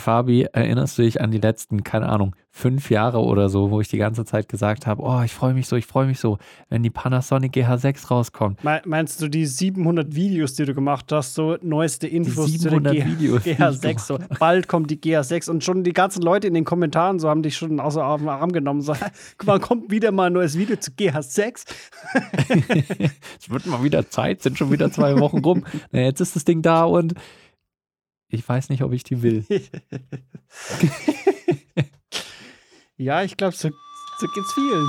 Fabi, 0.00 0.46
erinnerst 0.52 0.98
du 0.98 1.02
dich 1.02 1.20
an 1.20 1.30
die 1.30 1.38
letzten, 1.38 1.84
keine 1.84 2.08
Ahnung, 2.08 2.34
fünf 2.52 2.90
Jahre 2.90 3.20
oder 3.20 3.48
so, 3.48 3.70
wo 3.70 3.80
ich 3.80 3.88
die 3.88 3.96
ganze 3.96 4.24
Zeit 4.24 4.48
gesagt 4.48 4.86
habe, 4.86 5.02
oh, 5.02 5.22
ich 5.22 5.32
freue 5.32 5.54
mich 5.54 5.68
so, 5.68 5.76
ich 5.76 5.86
freue 5.86 6.06
mich 6.06 6.18
so, 6.18 6.38
wenn 6.68 6.82
die 6.82 6.90
Panasonic 6.90 7.54
GH6 7.54 8.08
rauskommt. 8.08 8.60
Meinst 8.84 9.22
du 9.22 9.28
die 9.28 9.46
700 9.46 10.14
Videos, 10.14 10.54
die 10.54 10.64
du 10.64 10.74
gemacht 10.74 11.12
hast, 11.12 11.34
so 11.34 11.56
neueste 11.62 12.08
Infos 12.08 12.58
zu 12.58 12.80
der 12.80 12.92
G 12.92 13.06
Videos, 13.06 13.44
GH6, 13.44 13.98
so 14.00 14.18
bald 14.38 14.66
kommt 14.66 14.90
die 14.90 14.96
GH6 14.96 15.48
und 15.48 15.62
schon 15.62 15.84
die 15.84 15.92
ganzen 15.92 16.22
Leute 16.22 16.48
in 16.48 16.54
den 16.54 16.64
Kommentaren 16.64 17.18
so 17.20 17.28
haben 17.28 17.42
dich 17.42 17.56
schon 17.56 17.78
außer 17.78 18.04
auf 18.04 18.20
den 18.20 18.28
Arm 18.28 18.50
genommen, 18.52 18.80
so, 18.80 18.94
guck 19.38 19.46
mal, 19.46 19.60
kommt 19.60 19.90
wieder 19.90 20.10
mal 20.10 20.26
ein 20.26 20.32
neues 20.32 20.58
Video 20.58 20.76
zu 20.76 20.90
GH6. 20.90 21.66
es 23.40 23.50
wird 23.50 23.66
mal 23.66 23.82
wieder 23.84 24.08
Zeit, 24.10 24.42
sind 24.42 24.58
schon 24.58 24.72
wieder 24.72 24.90
zwei 24.90 25.18
Wochen 25.18 25.38
rum. 25.38 25.64
Na, 25.92 26.00
jetzt 26.00 26.20
ist 26.20 26.34
das 26.34 26.44
Ding 26.44 26.62
da 26.62 26.84
und 26.84 27.14
ich 28.30 28.48
weiß 28.48 28.68
nicht, 28.68 28.82
ob 28.82 28.92
ich 28.92 29.02
die 29.02 29.22
will. 29.22 29.44
ja, 32.96 33.22
ich 33.22 33.36
glaube, 33.36 33.56
so, 33.56 33.70
so 34.18 34.26
geht's 34.34 34.52
vielen. 34.52 34.88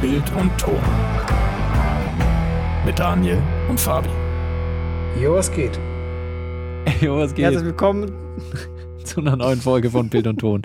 Bild 0.00 0.32
und 0.32 0.58
Ton. 0.58 0.80
Mit 2.84 2.98
Daniel 2.98 3.40
und 3.68 3.78
Fabi. 3.80 4.10
Jo, 5.20 5.34
was 5.34 5.50
geht? 5.50 5.78
Jo, 7.00 7.18
was 7.18 7.34
geht? 7.34 7.44
Herzlich 7.44 7.64
willkommen 7.64 8.12
zu 9.04 9.20
einer 9.20 9.36
neuen 9.36 9.60
Folge 9.60 9.90
von 9.90 10.08
Bild 10.08 10.26
und 10.26 10.38
Ton, 10.38 10.62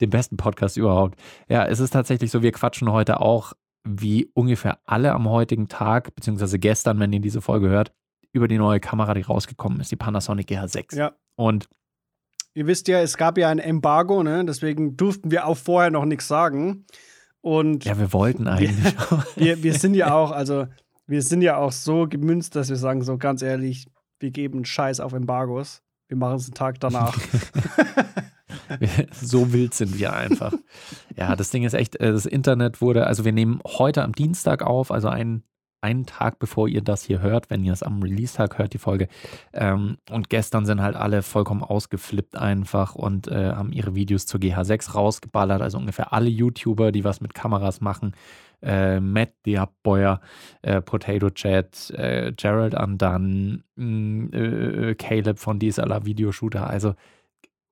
dem 0.00 0.10
besten 0.10 0.36
Podcast 0.36 0.76
überhaupt. 0.76 1.18
Ja, 1.48 1.66
es 1.66 1.80
ist 1.80 1.90
tatsächlich 1.90 2.30
so, 2.30 2.42
wir 2.42 2.52
quatschen 2.52 2.90
heute 2.90 3.20
auch 3.20 3.52
wie 3.86 4.30
ungefähr 4.32 4.78
alle 4.86 5.12
am 5.12 5.28
heutigen 5.28 5.68
Tag, 5.68 6.14
beziehungsweise 6.14 6.58
gestern, 6.58 6.98
wenn 6.98 7.12
ihr 7.12 7.20
diese 7.20 7.42
Folge 7.42 7.68
hört, 7.68 7.92
über 8.34 8.48
die 8.48 8.58
neue 8.58 8.80
Kamera, 8.80 9.14
die 9.14 9.22
rausgekommen 9.22 9.80
ist, 9.80 9.90
die 9.90 9.96
Panasonic 9.96 10.48
GH6. 10.50 10.96
Ja. 10.96 11.12
Und 11.36 11.68
ihr 12.52 12.66
wisst 12.66 12.88
ja, 12.88 13.00
es 13.00 13.16
gab 13.16 13.38
ja 13.38 13.48
ein 13.48 13.60
Embargo, 13.60 14.22
ne? 14.22 14.44
deswegen 14.44 14.96
durften 14.96 15.30
wir 15.30 15.46
auch 15.46 15.56
vorher 15.56 15.90
noch 15.90 16.04
nichts 16.04 16.28
sagen. 16.28 16.84
Und 17.40 17.84
ja, 17.84 17.98
wir 17.98 18.12
wollten 18.12 18.48
eigentlich. 18.48 18.94
wir, 19.36 19.62
wir 19.62 19.74
sind 19.74 19.94
ja 19.94 20.12
auch, 20.14 20.32
also 20.32 20.66
wir 21.06 21.22
sind 21.22 21.42
ja 21.42 21.56
auch 21.58 21.72
so 21.72 22.08
gemünzt, 22.08 22.56
dass 22.56 22.68
wir 22.68 22.76
sagen, 22.76 23.02
so 23.02 23.18
ganz 23.18 23.40
ehrlich, 23.40 23.86
wir 24.18 24.30
geben 24.30 24.64
Scheiß 24.64 25.00
auf 25.00 25.12
Embargos. 25.12 25.82
Wir 26.08 26.16
machen 26.16 26.36
es 26.36 26.46
einen 26.46 26.54
Tag 26.54 26.80
danach. 26.80 27.16
so 29.12 29.52
wild 29.52 29.74
sind 29.74 29.98
wir 29.98 30.12
einfach. 30.12 30.52
Ja, 31.16 31.36
das 31.36 31.50
Ding 31.50 31.62
ist 31.62 31.74
echt, 31.74 31.94
äh, 32.00 32.10
das 32.10 32.26
Internet 32.26 32.80
wurde, 32.80 33.06
also 33.06 33.24
wir 33.24 33.30
nehmen 33.30 33.60
heute 33.64 34.02
am 34.02 34.14
Dienstag 34.14 34.62
auf, 34.62 34.90
also 34.90 35.06
einen 35.06 35.44
einen 35.84 36.06
Tag 36.06 36.38
bevor 36.38 36.66
ihr 36.66 36.80
das 36.80 37.04
hier 37.04 37.20
hört, 37.20 37.50
wenn 37.50 37.62
ihr 37.62 37.72
es 37.72 37.82
am 37.82 38.02
Release-Tag 38.02 38.58
hört, 38.58 38.72
die 38.72 38.78
Folge. 38.78 39.08
Ähm, 39.52 39.98
und 40.10 40.30
gestern 40.30 40.64
sind 40.64 40.80
halt 40.80 40.96
alle 40.96 41.22
vollkommen 41.22 41.62
ausgeflippt 41.62 42.36
einfach 42.36 42.94
und 42.94 43.28
äh, 43.28 43.52
haben 43.52 43.70
ihre 43.70 43.94
Videos 43.94 44.24
zur 44.24 44.40
GH6 44.40 44.94
rausgeballert. 44.94 45.60
Also 45.60 45.76
ungefähr 45.76 46.14
alle 46.14 46.30
YouTuber, 46.30 46.90
die 46.90 47.04
was 47.04 47.20
mit 47.20 47.34
Kameras 47.34 47.82
machen. 47.82 48.12
Äh, 48.62 48.98
Matt 48.98 49.32
Diabboyer, 49.44 50.22
äh, 50.62 50.80
Potato 50.80 51.28
Chat, 51.28 51.90
äh, 51.90 52.32
Gerald 52.34 52.74
Andan, 52.74 53.62
mm, 53.76 54.32
äh, 54.32 54.94
Caleb 54.94 55.38
von 55.38 55.60
DSLR 55.60 56.06
Videoshooter. 56.06 56.66
Also 56.66 56.94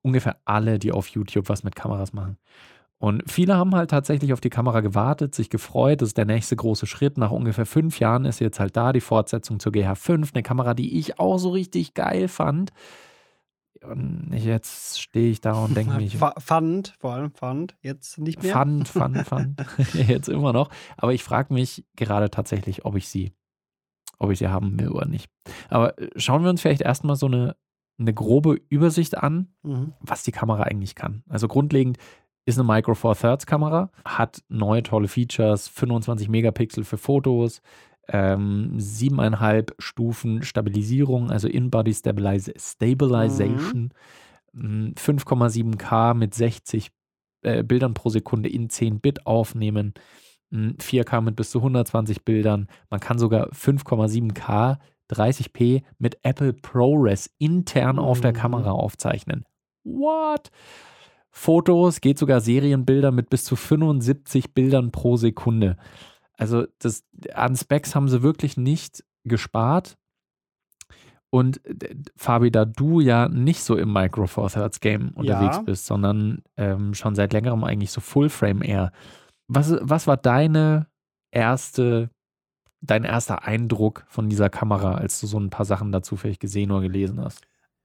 ungefähr 0.03 0.37
alle, 0.45 0.77
die 0.77 0.91
auf 0.91 1.07
YouTube 1.07 1.49
was 1.49 1.63
mit 1.63 1.75
Kameras 1.75 2.13
machen. 2.13 2.37
Und 3.03 3.29
viele 3.29 3.57
haben 3.57 3.75
halt 3.75 3.89
tatsächlich 3.89 4.31
auf 4.31 4.39
die 4.39 4.49
Kamera 4.49 4.79
gewartet, 4.79 5.35
sich 5.35 5.49
gefreut. 5.49 6.01
Das 6.01 6.07
ist 6.07 6.17
der 6.17 6.23
nächste 6.23 6.55
große 6.55 6.87
Schritt. 6.87 7.17
Nach 7.17 7.31
ungefähr 7.31 7.65
fünf 7.65 7.99
Jahren 7.99 8.23
ist 8.23 8.39
jetzt 8.39 8.61
halt 8.61 8.77
da 8.77 8.93
die 8.93 9.01
Fortsetzung 9.01 9.59
zur 9.59 9.73
GH5, 9.73 10.33
eine 10.33 10.41
Kamera, 10.41 10.73
die 10.73 10.97
ich 10.97 11.19
auch 11.19 11.37
so 11.37 11.49
richtig 11.49 11.95
geil 11.95 12.29
fand. 12.29 12.71
Und 13.81 14.29
jetzt 14.31 15.01
stehe 15.01 15.29
ich 15.29 15.41
da 15.41 15.51
und 15.51 15.75
denke 15.75 15.95
mich. 15.97 16.15
Fand, 16.15 16.95
vor 16.97 17.15
allem 17.15 17.31
fand, 17.31 17.75
jetzt 17.81 18.19
nicht 18.19 18.41
mehr. 18.41 18.53
Fand, 18.53 18.87
fand, 18.87 19.17
fand. 19.27 19.65
jetzt 20.07 20.29
immer 20.29 20.53
noch. 20.53 20.69
Aber 20.95 21.13
ich 21.13 21.25
frage 21.25 21.53
mich 21.53 21.85
gerade 21.97 22.29
tatsächlich, 22.29 22.85
ob 22.85 22.95
ich 22.95 23.09
sie, 23.09 23.33
ob 24.17 24.31
ich 24.31 24.39
sie 24.39 24.47
haben 24.47 24.79
will 24.79 24.87
oder 24.87 25.07
nicht. 25.09 25.29
Aber 25.67 25.99
äh, 25.99 26.09
schauen 26.15 26.43
wir 26.43 26.49
uns 26.49 26.61
vielleicht 26.61 26.79
erstmal 26.79 27.17
so 27.17 27.25
eine, 27.25 27.57
eine 27.99 28.13
grobe 28.13 28.61
Übersicht 28.69 29.17
an, 29.17 29.49
mhm. 29.61 29.91
was 29.99 30.23
die 30.23 30.31
Kamera 30.31 30.63
eigentlich 30.63 30.95
kann. 30.95 31.23
Also 31.27 31.49
grundlegend 31.49 31.97
ist 32.45 32.59
eine 32.59 32.67
Micro 32.67 32.93
Four 32.93 33.15
Thirds 33.15 33.45
Kamera, 33.45 33.89
hat 34.05 34.43
neue 34.49 34.83
tolle 34.83 35.07
Features, 35.07 35.67
25 35.67 36.29
Megapixel 36.29 36.83
für 36.83 36.97
Fotos, 36.97 37.61
ähm, 38.07 38.73
7,5 38.77 39.73
Stufen 39.79 40.43
Stabilisierung, 40.43 41.31
also 41.31 41.47
In-Body 41.47 41.93
Stabilization, 41.93 43.93
mhm. 44.51 44.93
5,7K 44.97 46.13
mit 46.13 46.33
60 46.33 46.91
äh, 47.43 47.63
Bildern 47.63 47.93
pro 47.93 48.09
Sekunde 48.09 48.49
in 48.49 48.69
10 48.69 48.99
Bit 48.99 49.25
aufnehmen, 49.25 49.93
4K 50.51 51.21
mit 51.21 51.35
bis 51.35 51.49
zu 51.49 51.59
120 51.59 52.23
Bildern, 52.23 52.67
man 52.89 52.99
kann 52.99 53.17
sogar 53.17 53.49
5,7K 53.51 54.77
30p 55.11 55.83
mit 55.97 56.19
Apple 56.23 56.53
ProRes 56.53 57.31
intern 57.39 57.95
mhm. 57.95 58.03
auf 58.03 58.21
der 58.21 58.33
Kamera 58.33 58.71
aufzeichnen. 58.71 59.45
What? 59.83 60.51
Fotos, 61.35 61.99
geht 61.99 62.19
sogar 62.19 62.41
Serienbilder 62.41 63.11
mit 63.11 63.31
bis 63.31 63.43
zu 63.43 63.55
75 63.55 64.53
Bildern 64.53 64.91
pro 64.91 65.17
Sekunde. 65.17 65.77
Also 66.37 66.67
das, 66.77 67.03
an 67.33 67.57
Specs 67.57 67.95
haben 67.95 68.07
sie 68.07 68.21
wirklich 68.21 68.55
nicht 68.55 69.03
gespart. 69.23 69.97
Und 71.31 71.59
Fabi, 72.15 72.51
da 72.51 72.65
du 72.65 72.99
ja 72.99 73.27
nicht 73.27 73.63
so 73.63 73.75
im 73.75 73.91
Micro 73.91 74.27
Four 74.27 74.51
Thirds 74.51 74.79
Game 74.79 75.09
unterwegs 75.15 75.57
ja. 75.57 75.63
bist, 75.63 75.87
sondern 75.87 76.43
ähm, 76.55 76.93
schon 76.93 77.15
seit 77.15 77.33
längerem 77.33 77.63
eigentlich 77.63 77.89
so 77.89 77.99
Full 77.99 78.29
Frame 78.29 78.61
eher. 78.61 78.91
Was, 79.47 79.75
was 79.81 80.05
war 80.05 80.17
deine 80.17 80.85
erste, 81.31 82.11
dein 82.81 83.03
erster 83.03 83.45
Eindruck 83.45 84.05
von 84.07 84.29
dieser 84.29 84.51
Kamera, 84.51 84.93
als 84.93 85.19
du 85.19 85.25
so 85.25 85.39
ein 85.39 85.49
paar 85.49 85.65
Sachen 85.65 85.91
dazu 85.91 86.15
vielleicht 86.15 86.39
gesehen 86.39 86.69
oder 86.69 86.81
gelesen 86.81 87.19
hast? 87.19 87.41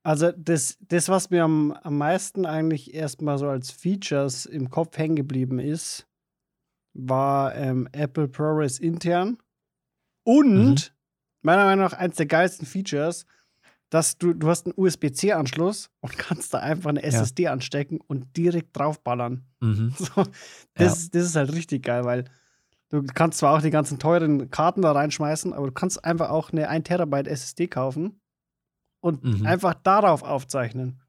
Also 0.09 0.33
das, 0.33 0.79
das 0.81 1.11
was 1.11 1.29
mir 1.29 1.45
am, 1.45 1.71
am 1.71 1.99
meisten 1.99 2.47
eigentlich 2.47 2.95
erstmal 2.95 3.37
so 3.37 3.47
als 3.47 3.71
Features 3.71 4.47
im 4.47 4.71
Kopf 4.71 4.97
hängen 4.97 5.17
geblieben 5.17 5.59
ist, 5.59 6.09
war 6.95 7.55
ähm, 7.55 7.87
Apple 7.93 8.27
ProRes 8.27 8.79
intern 8.79 9.37
und 10.25 10.57
mhm. 10.57 10.77
meiner 11.43 11.67
Meinung 11.67 11.85
nach 11.85 11.93
eins 11.93 12.17
der 12.17 12.25
geilsten 12.25 12.67
Features, 12.67 13.27
dass 13.91 14.17
du, 14.17 14.33
du 14.33 14.49
hast 14.49 14.65
einen 14.65 14.73
USB-C-Anschluss 14.79 15.91
und 16.01 16.17
kannst 16.17 16.55
da 16.55 16.61
einfach 16.61 16.89
eine 16.89 17.03
SSD 17.03 17.43
ja. 17.43 17.53
anstecken 17.53 18.01
und 18.07 18.35
direkt 18.35 18.75
draufballern. 18.79 19.45
Mhm. 19.61 19.93
So, 19.99 20.25
das, 20.73 21.03
ja. 21.03 21.09
das 21.13 21.23
ist 21.27 21.37
halt 21.37 21.53
richtig 21.53 21.83
geil, 21.83 22.05
weil 22.05 22.25
du 22.89 23.03
kannst 23.03 23.41
zwar 23.41 23.59
auch 23.59 23.61
die 23.61 23.69
ganzen 23.69 23.99
teuren 23.99 24.51
Karten 24.51 24.81
da 24.81 24.93
reinschmeißen, 24.93 25.53
aber 25.53 25.67
du 25.67 25.73
kannst 25.75 26.03
einfach 26.03 26.31
auch 26.31 26.51
eine 26.51 26.71
1 26.71 26.85
Terabyte 26.85 27.29
SSD 27.29 27.67
kaufen 27.67 28.19
und 29.01 29.25
mhm. 29.25 29.47
einfach 29.47 29.75
darauf 29.75 30.23
aufzeichnen. 30.23 31.01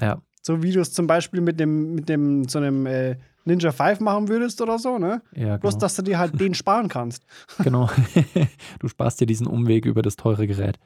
Ja. 0.00 0.20
So 0.42 0.62
wie 0.62 0.72
du 0.72 0.80
es 0.80 0.92
zum 0.92 1.06
Beispiel 1.06 1.40
mit 1.40 1.60
dem, 1.60 1.94
mit 1.94 2.08
dem, 2.08 2.48
so 2.48 2.58
einem 2.58 2.86
äh, 2.86 3.16
Ninja 3.44 3.72
5 3.72 4.00
machen 4.00 4.28
würdest 4.28 4.60
oder 4.60 4.78
so, 4.78 4.98
ne? 4.98 5.22
Ja, 5.34 5.42
genau. 5.42 5.58
Bloß, 5.58 5.78
dass 5.78 5.96
du 5.96 6.02
dir 6.02 6.18
halt 6.18 6.38
den 6.40 6.54
sparen 6.54 6.88
kannst. 6.88 7.24
Genau. 7.62 7.88
du 8.80 8.88
sparst 8.88 9.20
dir 9.20 9.26
diesen 9.26 9.46
Umweg 9.46 9.84
über 9.84 10.02
das 10.02 10.16
teure 10.16 10.46
Gerät. 10.46 10.78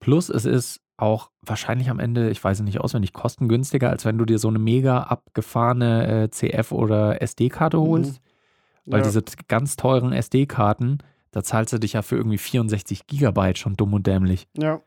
Plus, 0.00 0.28
es 0.28 0.44
ist 0.44 0.80
auch 0.96 1.30
wahrscheinlich 1.42 1.88
am 1.88 1.98
Ende, 1.98 2.30
ich 2.30 2.42
weiß 2.42 2.58
es 2.58 2.64
nicht 2.64 2.80
auswendig, 2.80 3.12
kostengünstiger, 3.12 3.88
als 3.88 4.04
wenn 4.04 4.18
du 4.18 4.24
dir 4.24 4.38
so 4.38 4.48
eine 4.48 4.58
mega 4.58 5.02
abgefahrene 5.02 6.06
äh, 6.06 6.24
CF- 6.26 6.72
oder 6.72 7.22
SD-Karte 7.22 7.78
mhm. 7.78 7.82
holst. 7.82 8.20
Mhm. 8.84 8.92
Weil 8.92 9.00
ja. 9.00 9.06
diese 9.06 9.22
ganz 9.48 9.76
teuren 9.76 10.12
SD-Karten, 10.12 10.98
da 11.30 11.42
zahlst 11.42 11.72
du 11.72 11.78
dich 11.78 11.94
ja 11.94 12.02
für 12.02 12.16
irgendwie 12.16 12.38
64 12.38 13.06
Gigabyte 13.06 13.58
schon 13.58 13.76
dumm 13.76 13.94
und 13.94 14.06
dämlich. 14.06 14.48
Ja. 14.56 14.80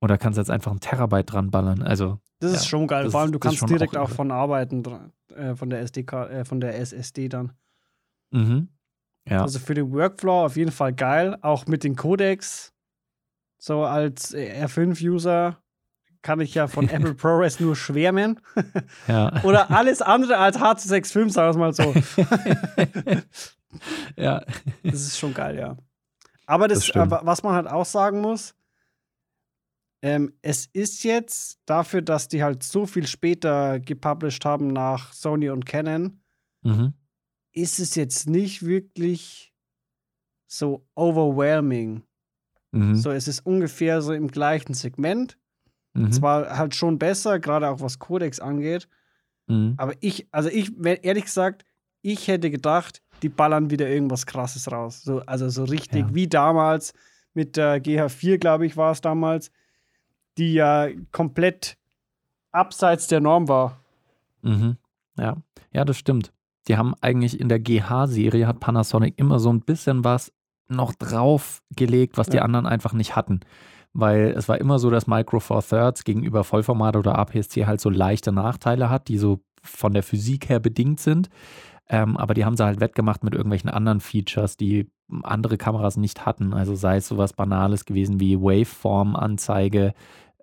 Oder 0.00 0.16
kannst 0.18 0.38
jetzt 0.38 0.50
einfach 0.50 0.72
ein 0.72 0.80
Terabyte 0.80 1.32
dran 1.32 1.50
ballern. 1.50 1.82
Also, 1.82 2.18
das 2.38 2.52
ist 2.52 2.66
schon 2.66 2.86
geil. 2.86 3.10
Vor 3.10 3.20
allem, 3.20 3.32
du 3.32 3.38
kannst 3.38 3.68
direkt 3.68 3.96
auch, 3.96 4.04
auch 4.04 4.10
von 4.10 4.30
arbeiten, 4.30 4.82
äh, 5.34 5.54
von 5.54 5.68
der 5.68 5.80
SDK, 5.80 6.12
äh, 6.30 6.44
von 6.44 6.60
der 6.60 6.78
SSD 6.78 7.28
dann. 7.28 7.52
Mhm. 8.30 8.68
Ja. 9.28 9.42
Also 9.42 9.58
für 9.58 9.74
den 9.74 9.92
Workflow 9.92 10.44
auf 10.44 10.56
jeden 10.56 10.72
Fall 10.72 10.92
geil. 10.92 11.36
Auch 11.42 11.66
mit 11.66 11.84
den 11.84 11.96
Codecs. 11.96 12.72
So 13.58 13.84
als 13.84 14.34
R5-User 14.34 15.58
kann 16.22 16.40
ich 16.40 16.54
ja 16.54 16.66
von 16.66 16.88
Apple 16.88 17.14
ProRes 17.14 17.60
nur 17.60 17.76
schwärmen. 17.76 18.40
ja. 19.08 19.42
Oder 19.44 19.70
alles 19.70 20.00
andere 20.00 20.38
als 20.38 20.58
H265, 20.58 21.30
sagen 21.30 21.60
wir 21.60 21.68
es 21.68 21.78
mal 21.78 21.94
so. 21.94 21.94
ja. 24.16 24.42
Das 24.82 25.00
ist 25.00 25.18
schon 25.18 25.34
geil, 25.34 25.58
ja. 25.58 25.76
Aber 26.46 26.66
das, 26.66 26.86
das 26.86 27.10
was 27.10 27.42
man 27.42 27.54
halt 27.54 27.68
auch 27.68 27.84
sagen 27.84 28.20
muss, 28.20 28.54
ähm, 30.02 30.32
es 30.42 30.66
ist 30.72 31.04
jetzt 31.04 31.60
dafür, 31.66 32.02
dass 32.02 32.28
die 32.28 32.42
halt 32.42 32.62
so 32.62 32.86
viel 32.86 33.06
später 33.06 33.80
gepublished 33.80 34.44
haben 34.44 34.68
nach 34.68 35.12
Sony 35.12 35.50
und 35.50 35.66
Canon, 35.66 36.20
mhm. 36.62 36.94
ist 37.52 37.78
es 37.80 37.94
jetzt 37.94 38.28
nicht 38.28 38.64
wirklich 38.64 39.52
so 40.46 40.86
overwhelming. 40.94 42.02
Mhm. 42.72 42.94
So, 42.96 43.10
es 43.10 43.28
ist 43.28 43.44
ungefähr 43.46 44.00
so 44.02 44.12
im 44.12 44.28
gleichen 44.28 44.74
Segment. 44.74 45.36
Mhm. 45.92 46.12
Zwar 46.12 46.56
halt 46.56 46.74
schon 46.74 46.98
besser, 46.98 47.38
gerade 47.40 47.68
auch 47.68 47.80
was 47.80 47.98
Codex 47.98 48.40
angeht, 48.40 48.88
Mhm. 49.48 49.74
aber 49.78 49.94
ich, 50.00 50.28
also 50.30 50.48
ich, 50.48 50.72
ehrlich 51.02 51.24
gesagt, 51.24 51.64
ich 52.02 52.28
hätte 52.28 52.50
gedacht, 52.50 53.02
die 53.22 53.28
ballern 53.28 53.70
wieder 53.70 53.88
irgendwas 53.88 54.24
krasses 54.24 54.70
raus. 54.70 55.02
So, 55.02 55.20
also 55.26 55.48
so 55.48 55.64
richtig 55.64 56.02
Ja. 56.02 56.14
wie 56.14 56.28
damals 56.28 56.94
mit 57.34 57.56
der 57.56 57.82
GH4, 57.82 58.38
glaube 58.38 58.64
ich, 58.66 58.76
war 58.76 58.92
es 58.92 59.00
damals, 59.00 59.50
die 60.40 60.54
ja 60.54 60.88
komplett 61.12 61.76
abseits 62.52 63.06
der 63.06 63.20
Norm 63.20 63.46
war. 63.48 63.78
Mhm. 64.42 64.76
Ja. 65.16 65.36
ja, 65.72 65.84
das 65.84 65.98
stimmt. 65.98 66.32
Die 66.66 66.76
haben 66.76 66.94
eigentlich 67.00 67.38
in 67.38 67.48
der 67.48 67.60
GH-Serie 67.60 68.46
hat 68.46 68.60
Panasonic 68.60 69.14
immer 69.18 69.38
so 69.38 69.52
ein 69.52 69.60
bisschen 69.60 70.02
was 70.04 70.32
noch 70.68 70.94
draufgelegt, 70.94 72.16
was 72.16 72.28
die 72.28 72.38
Ja. 72.38 72.42
anderen 72.42 72.66
einfach 72.66 72.92
nicht 72.92 73.16
hatten. 73.16 73.40
Weil 73.92 74.34
es 74.36 74.48
war 74.48 74.58
immer 74.60 74.78
so, 74.78 74.88
dass 74.88 75.06
Micro 75.08 75.40
Four 75.40 75.62
Thirds 75.62 76.04
gegenüber 76.04 76.44
Vollformat 76.44 76.96
oder 76.96 77.18
APS-C 77.18 77.66
halt 77.66 77.80
so 77.80 77.90
leichte 77.90 78.30
Nachteile 78.32 78.88
hat, 78.88 79.08
die 79.08 79.18
so 79.18 79.40
von 79.62 79.92
der 79.92 80.02
Physik 80.04 80.48
her 80.48 80.60
bedingt 80.60 81.00
sind. 81.00 81.28
Ähm, 81.88 82.16
aber 82.16 82.34
die 82.34 82.44
haben 82.44 82.56
sie 82.56 82.64
halt 82.64 82.78
wettgemacht 82.80 83.24
mit 83.24 83.34
irgendwelchen 83.34 83.68
anderen 83.68 83.98
Features, 84.00 84.56
die 84.56 84.88
andere 85.24 85.56
Kameras 85.58 85.96
nicht 85.96 86.24
hatten. 86.24 86.54
Also 86.54 86.76
sei 86.76 86.98
es 86.98 87.08
sowas 87.08 87.32
Banales 87.32 87.84
gewesen 87.84 88.20
wie 88.20 88.38
Waveform-Anzeige, 88.40 89.92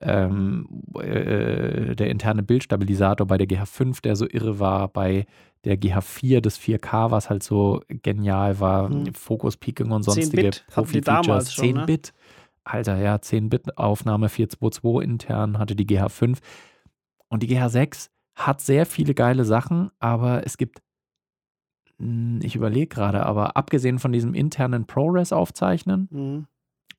ähm, 0.02 0.68
äh, 1.00 1.96
der 1.96 2.10
interne 2.10 2.44
Bildstabilisator 2.44 3.26
bei 3.28 3.38
der 3.38 3.48
GH5, 3.48 4.02
der 4.02 4.16
so 4.16 4.28
irre 4.30 4.60
war, 4.60 4.88
bei 4.90 5.26
der 5.64 5.78
GH4 5.80 6.40
das 6.42 6.60
4K, 6.60 7.10
was 7.12 7.30
halt 7.30 7.44
so 7.44 7.82
genial 7.90 8.60
war, 8.60 8.90
Hm. 8.90 9.14
Focus-Peaking 9.14 9.92
und 9.92 10.04
10 10.04 10.14
sonstige 10.14 10.52
Profi-Features. 10.68 11.54
schon, 11.54 11.66
10 11.66 11.76
ne? 11.78 11.86
Bit, 11.88 12.14
Alter, 12.64 12.98
ja, 12.98 13.20
10 13.20 13.50
Bit 13.50 13.78
Aufnahme 13.78 14.30
422 14.30 15.04
intern 15.04 15.58
hatte 15.58 15.76
die 15.76 15.86
GH5 15.88 16.38
und 17.30 17.42
die 17.44 17.48
GH6 17.58 18.10
hat 18.36 18.62
sehr 18.62 18.86
viele 18.86 19.14
geile 19.16 19.46
Sachen, 19.46 19.90
aber 20.00 20.46
es 20.46 20.58
gibt 20.58 20.80
hm, 22.00 22.40
ich 22.44 22.56
überlege 22.56 22.88
gerade, 22.88 23.26
aber 23.26 23.58
abgesehen 23.58 24.00
von 24.00 24.12
diesem 24.12 24.34
internen 24.34 24.86
ProRes 24.86 25.34
aufzeichnen, 25.34 26.08
Mhm. 26.12 26.48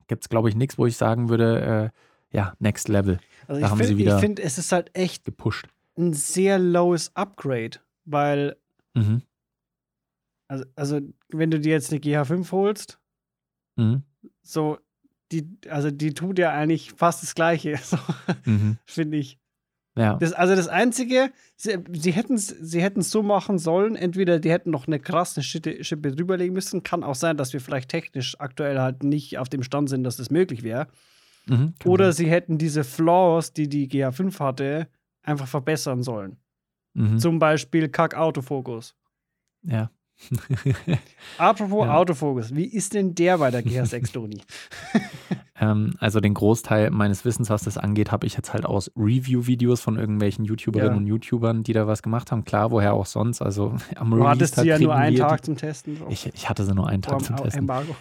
gibt 0.08 0.24
es, 0.24 0.28
glaube 0.28 0.48
ich, 0.48 0.56
nichts, 0.56 0.78
wo 0.78 0.86
ich 0.86 0.96
sagen 0.96 1.28
würde, 1.28 1.60
äh, 1.94 1.98
ja, 2.32 2.54
Next 2.58 2.88
Level 2.88 3.18
Also 3.46 3.60
Da 3.60 3.66
ich 3.66 3.70
haben 3.72 3.78
sie 3.78 3.84
finde, 3.86 3.98
wieder- 3.98 4.14
ich 4.16 4.20
find, 4.20 4.40
es 4.40 4.58
ist 4.58 4.72
halt 4.72 4.90
echt 4.94 5.24
gepusht. 5.24 5.66
ein 5.96 6.12
sehr 6.12 6.58
lowes 6.58 7.14
Upgrade, 7.16 7.78
weil, 8.04 8.56
Mhm. 8.94 9.22
also, 10.48 10.64
also 10.76 11.00
wenn 11.28 11.50
du 11.50 11.60
dir 11.60 11.72
jetzt 11.72 11.90
eine 11.90 12.00
GH5 12.00 12.52
holst, 12.52 12.98
Mhm. 13.76 14.02
so, 14.42 14.78
die, 15.32 15.46
also 15.68 15.90
die 15.90 16.14
tut 16.14 16.38
ja 16.38 16.52
eigentlich 16.52 16.92
fast 16.92 17.22
das 17.22 17.34
Gleiche, 17.34 17.76
so, 17.82 17.98
Mhm. 18.44 18.78
finde 18.86 19.18
ich. 19.18 19.38
Ja. 19.96 20.14
Das, 20.14 20.32
also 20.32 20.54
das 20.54 20.68
Einzige, 20.68 21.32
sie, 21.56 21.76
sie 21.92 22.12
hätten 22.12 22.34
es 22.34 22.46
sie 22.48 22.80
hätten's 22.80 23.10
so 23.10 23.22
machen 23.24 23.58
sollen, 23.58 23.96
entweder 23.96 24.38
die 24.38 24.50
hätten 24.50 24.70
noch 24.70 24.86
eine 24.86 25.00
krasse 25.00 25.42
Schippe, 25.42 25.82
Schippe 25.82 26.12
drüberlegen 26.12 26.54
müssen, 26.54 26.84
kann 26.84 27.02
auch 27.02 27.16
sein, 27.16 27.36
dass 27.36 27.52
wir 27.52 27.60
vielleicht 27.60 27.88
technisch 27.88 28.38
aktuell 28.38 28.78
halt 28.78 29.02
nicht 29.02 29.38
auf 29.38 29.48
dem 29.48 29.64
Stand 29.64 29.88
sind, 29.88 30.04
dass 30.04 30.16
das 30.16 30.30
möglich 30.30 30.62
wäre. 30.62 30.86
Mhm. 31.48 31.74
Oder 31.84 32.12
sein. 32.12 32.24
sie 32.24 32.30
hätten 32.30 32.58
diese 32.58 32.84
Flaws, 32.84 33.52
die 33.52 33.68
die 33.68 33.88
GH5 33.88 34.38
hatte, 34.40 34.88
einfach 35.22 35.46
verbessern 35.48 36.02
sollen. 36.02 36.36
Mhm. 36.94 37.18
Zum 37.18 37.38
Beispiel 37.38 37.88
Kack-Autofokus. 37.88 38.94
Ja. 39.62 39.90
Apropos 41.38 41.86
Ja. 41.86 41.94
Autofokus, 41.94 42.54
wie 42.54 42.64
ist 42.66 42.94
denn 42.94 43.14
der 43.14 43.38
bei 43.38 43.50
der 43.50 43.64
GH6, 43.64 44.12
Doni? 44.12 44.40
ähm, 45.60 45.94
also 46.00 46.20
den 46.20 46.34
Großteil 46.34 46.90
meines 46.90 47.24
Wissens, 47.24 47.50
was 47.50 47.62
das 47.62 47.78
angeht, 47.78 48.10
habe 48.10 48.26
ich 48.26 48.34
jetzt 48.34 48.52
halt 48.52 48.66
aus 48.66 48.90
Review-Videos 48.96 49.80
von 49.80 49.96
irgendwelchen 49.96 50.44
YouTuberinnen 50.44 50.92
Ja. 50.94 50.96
und 50.98 51.06
YouTubern, 51.06 51.62
die 51.62 51.72
da 51.72 51.86
was 51.86 52.02
gemacht 52.02 52.32
haben. 52.32 52.44
Klar, 52.44 52.70
woher 52.72 52.94
auch 52.94 53.06
sonst. 53.06 53.40
Also 53.42 53.74
am 53.96 54.10
Du 54.10 54.16
Release 54.16 54.30
hattest 54.30 54.54
Tag 54.56 54.62
sie 54.62 54.68
ja 54.70 54.78
nur 54.78 54.94
einen 54.94 55.16
Tag 55.16 55.40
die- 55.42 55.44
zum 55.46 55.56
Testen. 55.56 55.98
drauf. 55.98 56.08
Ich, 56.10 56.26
ich 56.34 56.48
hatte 56.48 56.64
sie 56.64 56.74
nur 56.74 56.88
einen 56.88 57.02
Tag 57.02 57.22
zum 57.24 57.36
Testen. 57.36 57.60
Embargo. 57.60 57.94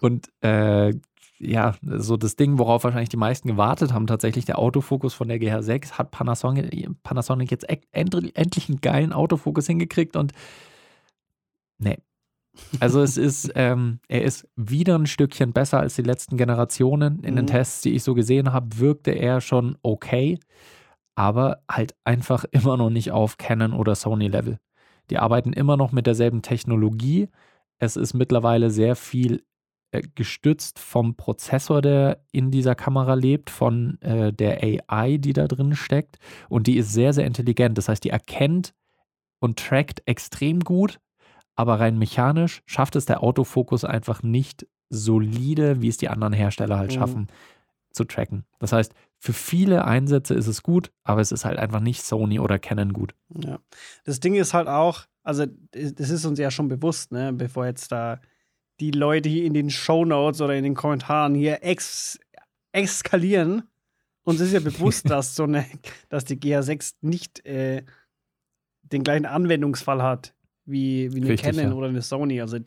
und 0.00 0.28
äh, 0.42 0.94
ja, 1.40 1.74
so 1.82 2.16
das 2.16 2.36
Ding, 2.36 2.58
worauf 2.58 2.84
wahrscheinlich 2.84 3.08
die 3.08 3.16
meisten 3.16 3.48
gewartet 3.48 3.92
haben, 3.92 4.06
tatsächlich 4.06 4.44
der 4.44 4.58
Autofokus 4.58 5.14
von 5.14 5.28
der 5.28 5.38
GH6, 5.38 5.92
hat 5.92 6.10
Panasonic, 6.10 6.88
Panasonic 7.02 7.50
jetzt 7.50 7.70
e- 7.70 7.80
endlich, 7.92 8.68
einen 8.68 8.80
geilen 8.80 9.12
Autofokus 9.12 9.66
hingekriegt 9.66 10.16
und 10.16 10.32
nee. 11.78 11.98
Also 12.80 13.00
es 13.02 13.16
ist, 13.16 13.52
ähm, 13.54 14.00
er 14.08 14.22
ist 14.22 14.48
wieder 14.56 14.98
ein 14.98 15.06
Stückchen 15.06 15.52
besser 15.52 15.78
als 15.80 15.94
die 15.94 16.02
letzten 16.02 16.36
Generationen. 16.36 17.22
In 17.22 17.36
den 17.36 17.44
Mhm. 17.44 17.50
Tests, 17.50 17.82
die 17.82 17.94
ich 17.94 18.02
so 18.02 18.14
gesehen 18.14 18.52
habe, 18.52 18.78
wirkte 18.78 19.12
er 19.12 19.40
schon 19.40 19.78
okay, 19.82 20.40
aber 21.14 21.62
halt 21.70 21.94
einfach 22.04 22.44
immer 22.50 22.76
noch 22.76 22.90
nicht 22.90 23.12
auf 23.12 23.36
Canon 23.38 23.72
oder 23.72 23.94
Sony 23.94 24.28
Level. 24.28 24.58
Die 25.10 25.18
arbeiten 25.18 25.52
immer 25.52 25.76
noch 25.76 25.92
mit 25.92 26.06
derselben 26.06 26.42
Technologie. 26.42 27.28
Es 27.78 27.96
ist 27.96 28.12
mittlerweile 28.12 28.70
sehr 28.70 28.96
viel 28.96 29.44
gestützt 30.14 30.78
vom 30.78 31.14
Prozessor, 31.16 31.80
der 31.80 32.22
in 32.30 32.50
dieser 32.50 32.74
Kamera 32.74 33.14
lebt, 33.14 33.48
von 33.50 34.00
äh, 34.02 34.32
der 34.32 34.62
AI, 34.62 35.16
die 35.16 35.32
da 35.32 35.46
drin 35.48 35.74
steckt. 35.74 36.18
Und 36.48 36.66
die 36.66 36.76
ist 36.76 36.92
sehr, 36.92 37.12
sehr 37.12 37.26
intelligent. 37.26 37.78
Das 37.78 37.88
heißt, 37.88 38.04
die 38.04 38.10
erkennt 38.10 38.74
und 39.40 39.58
trackt 39.58 40.02
extrem 40.06 40.60
gut, 40.60 40.98
aber 41.54 41.80
rein 41.80 41.98
mechanisch 41.98 42.62
schafft 42.66 42.96
es 42.96 43.06
der 43.06 43.22
Autofokus 43.22 43.84
einfach 43.84 44.22
nicht 44.22 44.66
solide, 44.90 45.80
wie 45.80 45.88
es 45.88 45.96
die 45.96 46.08
anderen 46.08 46.32
Hersteller 46.32 46.78
halt 46.78 46.90
Mhm. 46.90 46.94
schaffen 46.94 47.26
zu 47.90 48.04
tracken. 48.04 48.44
Das 48.58 48.72
heißt, 48.72 48.92
für 49.18 49.32
viele 49.32 49.84
Einsätze 49.84 50.34
ist 50.34 50.46
es 50.46 50.62
gut, 50.62 50.92
aber 51.02 51.20
es 51.20 51.32
ist 51.32 51.44
halt 51.44 51.58
einfach 51.58 51.80
nicht 51.80 52.02
Sony 52.02 52.38
oder 52.38 52.58
Canon 52.58 52.92
gut. 52.92 53.14
Ja. 53.34 53.58
Das 54.04 54.20
Ding 54.20 54.34
ist 54.34 54.54
halt 54.54 54.68
auch, 54.68 55.06
also 55.22 55.46
das 55.72 56.10
ist 56.10 56.24
uns 56.24 56.38
ja 56.38 56.50
schon 56.50 56.68
bewusst, 56.68 57.10
ne, 57.10 57.32
bevor 57.32 57.66
jetzt 57.66 57.90
da 57.90 58.20
die 58.80 58.90
Leute 58.90 59.28
hier 59.28 59.44
in 59.44 59.54
den 59.54 59.70
Shownotes 59.70 60.40
oder 60.40 60.54
in 60.54 60.64
den 60.64 60.74
Kommentaren 60.74 61.34
hier 61.34 61.62
ex 61.62 62.18
eskalieren. 62.72 63.62
Uns 64.24 64.40
ist 64.40 64.52
ja 64.52 64.60
bewusst, 64.60 65.08
dass 65.10 65.34
so 65.34 65.44
eine, 65.44 65.64
dass 66.08 66.24
die 66.24 66.36
GH6 66.36 66.94
nicht 67.00 67.44
äh, 67.46 67.82
den 68.82 69.02
gleichen 69.02 69.26
Anwendungsfall 69.26 70.02
hat 70.02 70.34
wie, 70.64 71.12
wie 71.12 71.20
eine 71.20 71.30
Richtig, 71.30 71.56
Canon 71.56 71.72
ja. 71.72 71.76
oder 71.76 71.88
eine 71.88 72.02
Sony. 72.02 72.40
Also 72.40 72.58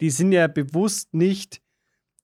die 0.00 0.10
sind 0.10 0.32
ja 0.32 0.48
bewusst 0.48 1.14
nicht 1.14 1.62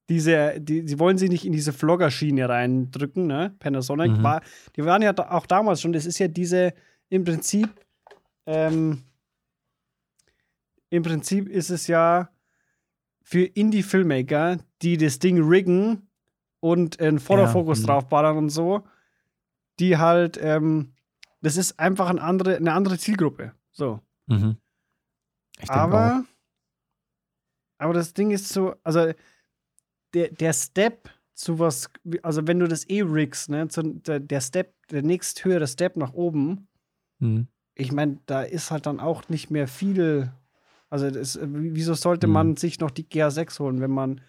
diese, 0.09 0.61
die, 0.61 0.87
sie 0.89 0.99
wollen 0.99 1.19
sich 1.19 1.31
nicht 1.31 1.45
in 1.47 1.53
diese 1.53 1.73
Vlogger-Schiene 1.73 2.49
reindrücken, 2.49 3.29
ne? 3.29 3.55
Panasonic 3.61 4.19
Mhm. 4.19 4.23
war, 4.25 4.43
die 4.75 4.85
waren 4.85 5.03
ja 5.03 5.17
auch 5.31 5.47
damals 5.47 5.81
schon, 5.81 5.93
das 5.93 6.05
ist 6.05 6.19
ja 6.19 6.27
diese, 6.27 6.75
im 7.11 7.23
Prinzip, 7.23 7.69
ähm, 8.47 9.05
im 10.91 11.05
Prinzip 11.05 11.49
ist 11.49 11.71
es 11.71 11.87
ja 11.87 12.29
für 13.31 13.45
Indie-Filmmaker, 13.45 14.59
die 14.83 14.97
das 14.97 15.21
Ding 15.21 15.41
riggen 15.41 16.09
und 16.59 16.99
einen 17.01 17.21
Vorderfokus 17.21 17.81
mhm. 17.81 17.87
draufballern 17.87 18.37
und 18.37 18.49
so, 18.49 18.83
die 19.79 19.99
halt, 19.99 20.37
ähm, 20.43 20.95
das 21.41 21.57
ist 21.57 21.79
einfach 21.79 22.09
eine 22.11 22.21
andere, 22.21 22.57
eine 22.57 22.73
andere 22.73 22.99
Zielgruppe. 22.99 23.55
So. 23.71 24.01
Mhm. 24.27 24.57
Ich 25.61 25.69
denk 25.69 25.71
auch. 25.71 25.75
Aber, 25.77 26.25
aber 27.79 27.95
das 27.95 28.15
Ding 28.15 28.33
ist 28.33 28.49
so, 28.49 28.75
also 28.83 29.13
der, 30.13 30.31
der 30.33 30.53
Step 30.53 31.09
zu 31.35 31.61
was, 31.61 31.89
also 32.23 32.49
wenn 32.49 32.59
du 32.59 32.67
das 32.67 32.89
eh 32.89 33.03
riggst, 33.03 33.49
ne, 33.49 33.69
zu, 33.69 33.83
der, 33.83 34.19
der 34.19 34.41
Step, 34.41 34.75
der 34.89 35.03
nächsthöhere 35.03 35.69
Step 35.69 35.97
nach 35.97 36.15
oben, 36.15 36.67
Mhm. 37.21 37.49
ich 37.75 37.93
meine, 37.93 38.19
da 38.27 38.43
ist 38.43 38.71
halt 38.71 38.87
dann 38.87 38.99
auch 38.99 39.29
nicht 39.29 39.51
mehr 39.51 39.69
viel. 39.69 40.33
Also, 40.91 41.11
das, 41.11 41.39
wieso 41.43 41.95
sollte 41.95 42.27
Mhm. 42.27 42.33
man 42.33 42.57
sich 42.57 42.81
noch 42.81 42.91
die 42.91 43.05
GA6 43.09 43.61
holen, 43.61 43.81
wenn 43.81 43.93
man 43.93 44.21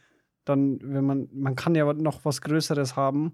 dann, 0.46 0.80
wenn 0.82 1.06
man, 1.06 1.28
man 1.34 1.56
kann 1.56 1.76
ja 1.76 1.92
noch 1.94 2.24
was 2.26 2.42
Größeres 2.42 2.96
haben, 2.96 3.34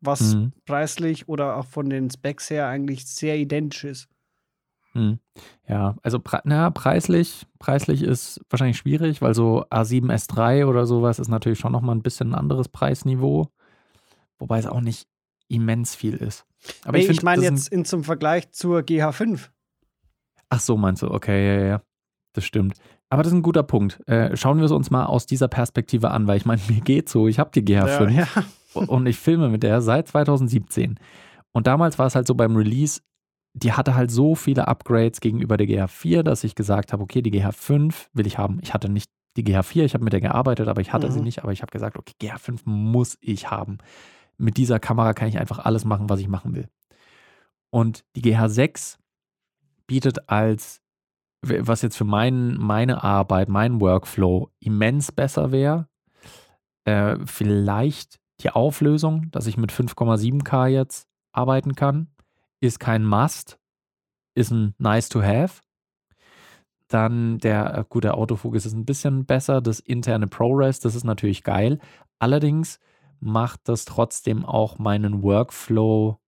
was 0.00 0.34
Mhm. 0.34 0.52
preislich 0.66 1.28
oder 1.28 1.56
auch 1.56 1.66
von 1.66 1.88
den 1.88 2.10
Specs 2.10 2.50
her 2.50 2.68
eigentlich 2.68 3.06
sehr 3.06 3.36
identisch 3.36 3.84
ist. 3.84 4.08
Hm. 4.92 5.18
Ja, 5.66 5.96
also 6.02 6.20
na, 6.44 6.70
preislich, 6.70 7.46
preislich 7.58 8.02
ist 8.02 8.40
wahrscheinlich 8.48 8.76
schwierig, 8.78 9.20
weil 9.22 9.34
so 9.34 9.64
A7 9.68 10.12
S3 10.12 10.66
oder 10.66 10.86
sowas 10.86 11.18
ist 11.18 11.28
natürlich 11.28 11.58
schon 11.58 11.72
nochmal 11.72 11.96
ein 11.96 12.02
bisschen 12.02 12.30
ein 12.30 12.34
anderes 12.38 12.68
Preisniveau, 12.68 13.48
wobei 14.38 14.58
es 14.58 14.66
auch 14.66 14.80
nicht 14.80 15.08
immens 15.48 15.96
viel 15.96 16.14
ist. 16.14 16.46
Aber 16.84 16.96
Nee, 16.96 17.04
ich, 17.04 17.10
ich, 17.10 17.22
meine 17.22 17.42
jetzt 17.42 17.68
in, 17.68 17.84
zum 17.84 18.04
Vergleich 18.04 18.52
zur 18.52 18.80
GH5. 18.80 19.50
Ach 20.48 20.60
so, 20.60 20.76
meinst 20.76 21.02
du, 21.02 21.10
okay, 21.10 21.58
ja, 21.58 21.66
ja, 21.66 21.82
das 22.34 22.44
stimmt. 22.44 22.76
Aber 23.08 23.22
das 23.22 23.32
ist 23.32 23.38
ein 23.38 23.42
guter 23.42 23.62
Punkt. 23.62 24.00
Äh, 24.06 24.36
schauen 24.36 24.58
wir 24.58 24.64
es 24.64 24.72
uns 24.72 24.90
mal 24.90 25.06
aus 25.06 25.24
dieser 25.26 25.48
Perspektive 25.48 26.10
an, 26.10 26.26
weil 26.26 26.36
ich 26.36 26.44
meine, 26.44 26.60
mir 26.68 26.80
geht 26.80 27.08
so, 27.08 27.26
ich 27.28 27.38
habe 27.38 27.50
die 27.54 27.62
GH5 27.62 28.10
ja. 28.10 28.26
und 28.86 29.06
ich 29.06 29.16
filme 29.18 29.48
mit 29.48 29.62
der 29.62 29.80
seit 29.80 30.08
2017. 30.08 30.98
Und 31.52 31.66
damals 31.66 31.98
war 31.98 32.06
es 32.06 32.14
halt 32.14 32.26
so 32.26 32.34
beim 32.34 32.56
Release, 32.56 33.00
die 33.54 33.72
hatte 33.72 33.94
halt 33.94 34.10
so 34.10 34.34
viele 34.34 34.66
Upgrades 34.66 35.20
gegenüber 35.20 35.56
der 35.56 35.68
GH4, 35.68 36.22
dass 36.24 36.42
ich 36.42 36.56
gesagt 36.56 36.92
habe, 36.92 37.02
okay, 37.04 37.22
die 37.22 37.30
GH5 37.30 37.94
will 38.12 38.26
ich 38.26 38.36
haben. 38.36 38.58
Ich 38.62 38.74
hatte 38.74 38.88
nicht 38.88 39.10
die 39.36 39.44
GH4, 39.44 39.84
ich 39.84 39.94
habe 39.94 40.02
mit 40.02 40.12
der 40.12 40.20
gearbeitet, 40.20 40.66
aber 40.68 40.80
ich 40.80 40.92
hatte 40.92 41.10
sie 41.12 41.18
Mhm. 41.20 41.24
nicht, 41.24 41.42
aber 41.42 41.52
ich 41.52 41.62
habe 41.62 41.70
gesagt, 41.70 41.96
okay, 41.96 42.14
GH5 42.20 42.60
muss 42.64 43.16
ich 43.20 43.50
haben. 43.50 43.78
mit 44.36 44.56
dieser 44.56 44.80
Kamera 44.80 45.12
kann 45.14 45.28
ich 45.28 45.38
einfach 45.38 45.60
alles 45.60 45.84
machen, 45.84 46.08
was 46.10 46.18
ich 46.18 46.26
machen 46.26 46.56
will. 46.56 46.66
Und 47.70 48.04
die 48.16 48.22
GH6 48.22 48.96
bietet 49.86 50.28
als, 50.28 50.80
was 51.66 51.82
jetzt 51.82 51.96
für 51.96 52.04
mein, 52.04 52.56
meine 52.56 53.02
Arbeit, 53.02 53.48
meinen 53.48 53.80
Workflow 53.80 54.50
immens 54.60 55.12
besser 55.12 55.52
wäre, 55.52 55.88
äh, 56.84 57.16
vielleicht 57.24 58.20
die 58.40 58.50
Auflösung, 58.50 59.30
dass 59.30 59.46
ich 59.46 59.56
mit 59.56 59.72
5,7K 59.72 60.66
jetzt 60.66 61.08
arbeiten 61.32 61.74
kann, 61.74 62.08
ist 62.60 62.80
kein 62.80 63.04
Must, 63.04 63.58
ist 64.34 64.50
ein 64.50 64.74
Nice 64.78 65.08
to 65.08 65.22
Have. 65.22 65.62
Dann 66.88 67.38
der 67.38 67.78
äh, 67.78 67.84
gute 67.88 68.14
Autofokus 68.14 68.66
ist 68.66 68.74
ein 68.74 68.84
bisschen 68.84 69.24
besser. 69.24 69.60
Das 69.60 69.80
interne 69.80 70.26
ProRes, 70.26 70.80
das 70.80 70.94
ist 70.94 71.04
natürlich 71.04 71.42
geil. 71.42 71.78
Allerdings 72.18 72.78
macht 73.20 73.68
das 73.68 73.84
trotzdem 73.84 74.44
auch 74.44 74.78
meinen 74.78 75.22
Workflow, 75.22 76.18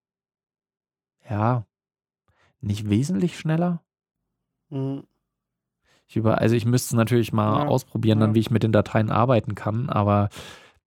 ja, 1.29 1.65
nicht 2.59 2.89
wesentlich 2.89 3.37
schneller. 3.37 3.83
Mhm. 4.69 5.03
Ich 6.07 6.15
über, 6.15 6.39
also 6.39 6.55
ich 6.55 6.65
müsste 6.65 6.87
es 6.93 6.97
natürlich 6.97 7.33
mal 7.33 7.59
Ja, 7.59 7.67
ausprobieren, 7.67 8.19
dann 8.19 8.29
ja. 8.29 8.35
wie 8.35 8.39
ich 8.39 8.51
mit 8.51 8.63
den 8.63 8.71
Dateien 8.71 9.11
arbeiten 9.11 9.55
kann, 9.55 9.89
aber 9.89 10.29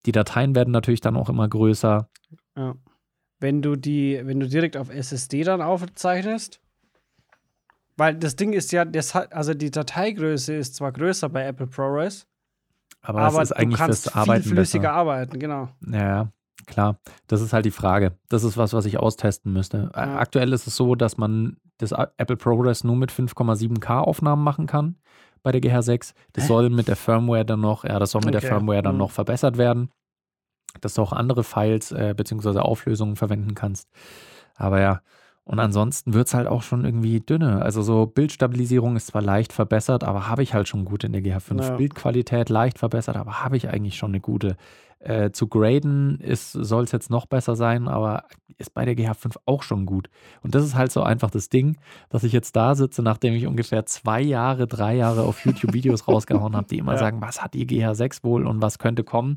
die 0.07 0.13
Dateien 0.13 0.55
werden 0.55 0.71
natürlich 0.71 1.01
dann 1.03 1.17
auch 1.17 1.29
immer 1.29 1.47
größer. 1.49 2.09
Ja. 2.57 2.75
Wenn 3.39 3.63
du 3.63 3.77
die, 3.77 4.21
wenn 4.25 4.41
du 4.41 4.49
direkt 4.49 4.77
auf 4.77 4.91
SSD 4.91 5.45
dann 5.45 5.63
aufzeichnest, 5.63 6.61
weil 7.97 8.17
das 8.17 8.37
Ding 8.37 8.53
ist 8.55 8.73
ja, 8.73 8.85
das 8.85 9.15
hat, 9.15 9.33
also 9.33 9.53
die 9.55 9.71
Dateigröße 9.71 10.55
ist 10.55 10.75
zwar 10.75 10.93
größer 10.93 11.29
bei 11.29 11.45
Apple 11.47 11.67
ProRes, 11.67 12.27
Aber, 13.03 13.21
aber, 13.21 13.43
es 13.43 13.51
ist 13.51 13.53
du 13.53 13.57
eigentlich 13.57 13.79
kannst 13.79 14.11
viel 14.11 14.21
Arbeiten 14.21 14.43
flüssiger 14.43 14.89
besser. 14.89 14.93
arbeiten, 14.93 15.39
genau. 15.39 15.69
Ja, 15.87 16.33
klar. 16.67 16.99
Das 17.27 17.41
ist 17.41 17.53
halt 17.53 17.65
die 17.65 17.71
Frage. 17.71 18.13
Das 18.29 18.45
ist 18.45 18.57
was, 18.57 18.73
was 18.73 18.85
ich 18.87 18.99
austesten 18.99 19.53
müsste. 19.53 19.91
Ja. 19.95 20.17
Aktuell 20.17 20.53
ist 20.53 20.67
es 20.67 20.77
so, 20.77 20.95
dass 20.95 21.17
man 21.19 21.57
das 21.79 21.93
Apple 21.93 22.37
ProRes 22.37 22.85
nur 22.85 22.97
mit 22.97 23.11
5,7K 23.13 23.99
Aufnahmen 24.01 24.43
machen 24.45 24.67
kann 24.67 24.97
bei 25.43 25.53
der 25.53 25.61
GH6. 25.63 26.13
Das 26.33 26.45
Hä? 26.45 26.49
soll 26.49 26.71
mit 26.71 26.89
der 26.89 26.97
Firmware 26.97 27.45
dann 27.45 27.61
noch, 27.61 27.85
ja, 27.85 27.99
das 27.99 28.11
soll 28.11 28.23
mit 28.25 28.35
der 28.35 28.41
Okay. 28.43 28.49
Firmware 28.49 28.83
dann 28.83 28.95
Mhm. 28.97 28.99
noch 28.99 29.11
verbessert 29.11 29.57
werden, 29.57 29.91
dass 30.81 30.95
du 30.95 31.03
auch 31.03 31.13
andere 31.13 31.43
Files 31.45 31.93
äh, 31.93 32.15
bzw. 32.17 32.59
Auflösungen 32.59 33.17
verwenden 33.17 33.55
kannst. 33.55 33.89
Aber 34.57 34.81
ja, 34.81 35.01
und 35.51 35.59
ansonsten 35.59 36.15
wird 36.15 36.29
es 36.29 36.35
halt 36.35 36.47
auch 36.47 36.63
schon 36.63 36.85
irgendwie 36.85 37.19
dünne. 37.19 37.61
Also 37.63 37.83
so 37.83 38.07
Bildstabilisierung 38.07 38.95
ist 38.95 39.09
zwar 39.09 39.21
leicht 39.21 39.53
verbessert, 39.53 40.05
aber 40.05 40.29
habe 40.29 40.45
ich 40.45 40.55
halt 40.55 40.69
schon 40.69 40.85
gut 40.85 41.03
in 41.03 41.13
der 41.13 41.23
GH5. 41.23 41.61
Ja. 41.61 41.77
Bildqualität 41.77 42.49
leicht 42.51 42.79
verbessert, 42.79 43.17
aber 43.17 43.43
habe 43.43 43.57
ich 43.57 43.69
eigentlich 43.69 43.97
schon 43.97 44.13
eine 44.13 44.21
gute. 44.21 44.57
Äh, 45.01 45.33
zu 45.33 45.49
graden 45.49 46.23
soll 46.35 46.85
es 46.85 46.93
jetzt 46.93 47.11
noch 47.11 47.27
besser 47.27 47.57
sein, 47.57 47.89
aber 47.89 48.25
ist 48.59 48.75
bei 48.75 48.85
der 48.85 48.95
GH5 48.95 49.39
auch 49.45 49.65
schon 49.65 49.87
gut. 49.87 50.09
Und 50.43 50.55
das 50.55 50.63
ist 50.63 50.77
halt 50.77 50.93
so 50.93 51.03
einfach 51.03 51.31
das 51.33 51.49
Ding, 51.49 51.79
dass 52.11 52.23
ich 52.23 52.33
jetzt 52.33 52.55
da 52.55 52.77
sitze, 52.77 53.03
nachdem 53.03 53.35
ich 53.35 53.47
ungefähr 53.49 53.85
zwei 53.87 54.21
Jahre, 54.21 54.69
drei 54.69 54.95
Jahre 54.95 55.23
auf 55.23 55.45
YouTube 55.45 55.73
Videos 55.73 56.07
rausgehauen 56.09 56.55
habe, 56.55 56.69
die 56.69 56.79
immer 56.79 56.93
Ja. 56.93 56.99
sagen, 56.99 57.21
was 57.23 57.43
hat 57.43 57.55
die 57.55 57.67
GH6 57.67 58.23
wohl 58.23 58.47
und 58.47 58.63
was 58.63 58.79
könnte 58.79 59.03
kommen. 59.03 59.37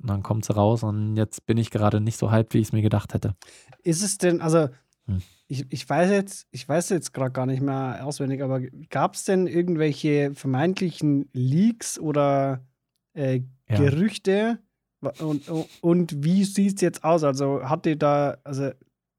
Und 0.00 0.08
dann 0.08 0.22
kommt 0.22 0.46
sie 0.46 0.54
raus 0.54 0.82
und 0.82 1.16
jetzt 1.18 1.44
bin 1.44 1.58
ich 1.58 1.70
gerade 1.70 2.00
nicht 2.00 2.16
so 2.16 2.30
hyped, 2.30 2.54
wie 2.54 2.58
ich 2.58 2.68
es 2.68 2.72
mir 2.72 2.80
gedacht 2.80 3.12
hätte. 3.12 3.34
Ist 3.82 4.02
es 4.02 4.16
denn, 4.16 4.40
also 4.40 4.68
Hm. 5.10 5.22
ich, 5.48 5.66
ich 5.70 5.88
weiß 5.88 6.10
jetzt, 6.10 6.46
ich 6.50 6.68
weiß 6.68 6.88
jetzt 6.90 7.12
gerade 7.12 7.32
gar 7.32 7.46
nicht 7.46 7.62
mehr 7.62 8.00
auswendig, 8.04 8.42
aber 8.42 8.60
gab 8.90 9.14
es 9.14 9.24
denn 9.24 9.46
irgendwelche 9.46 10.34
vermeintlichen 10.34 11.28
Leaks 11.32 11.98
oder 11.98 12.64
äh, 13.14 13.42
Ja. 13.68 13.76
Gerüchte? 13.76 14.58
Und, 15.20 15.48
und, 15.80 16.24
wie 16.24 16.44
sieht 16.44 16.76
es 16.76 16.82
jetzt 16.82 17.04
aus? 17.04 17.24
Also 17.24 17.62
hat 17.64 17.86
die 17.86 17.98
da, 17.98 18.36
also 18.44 18.70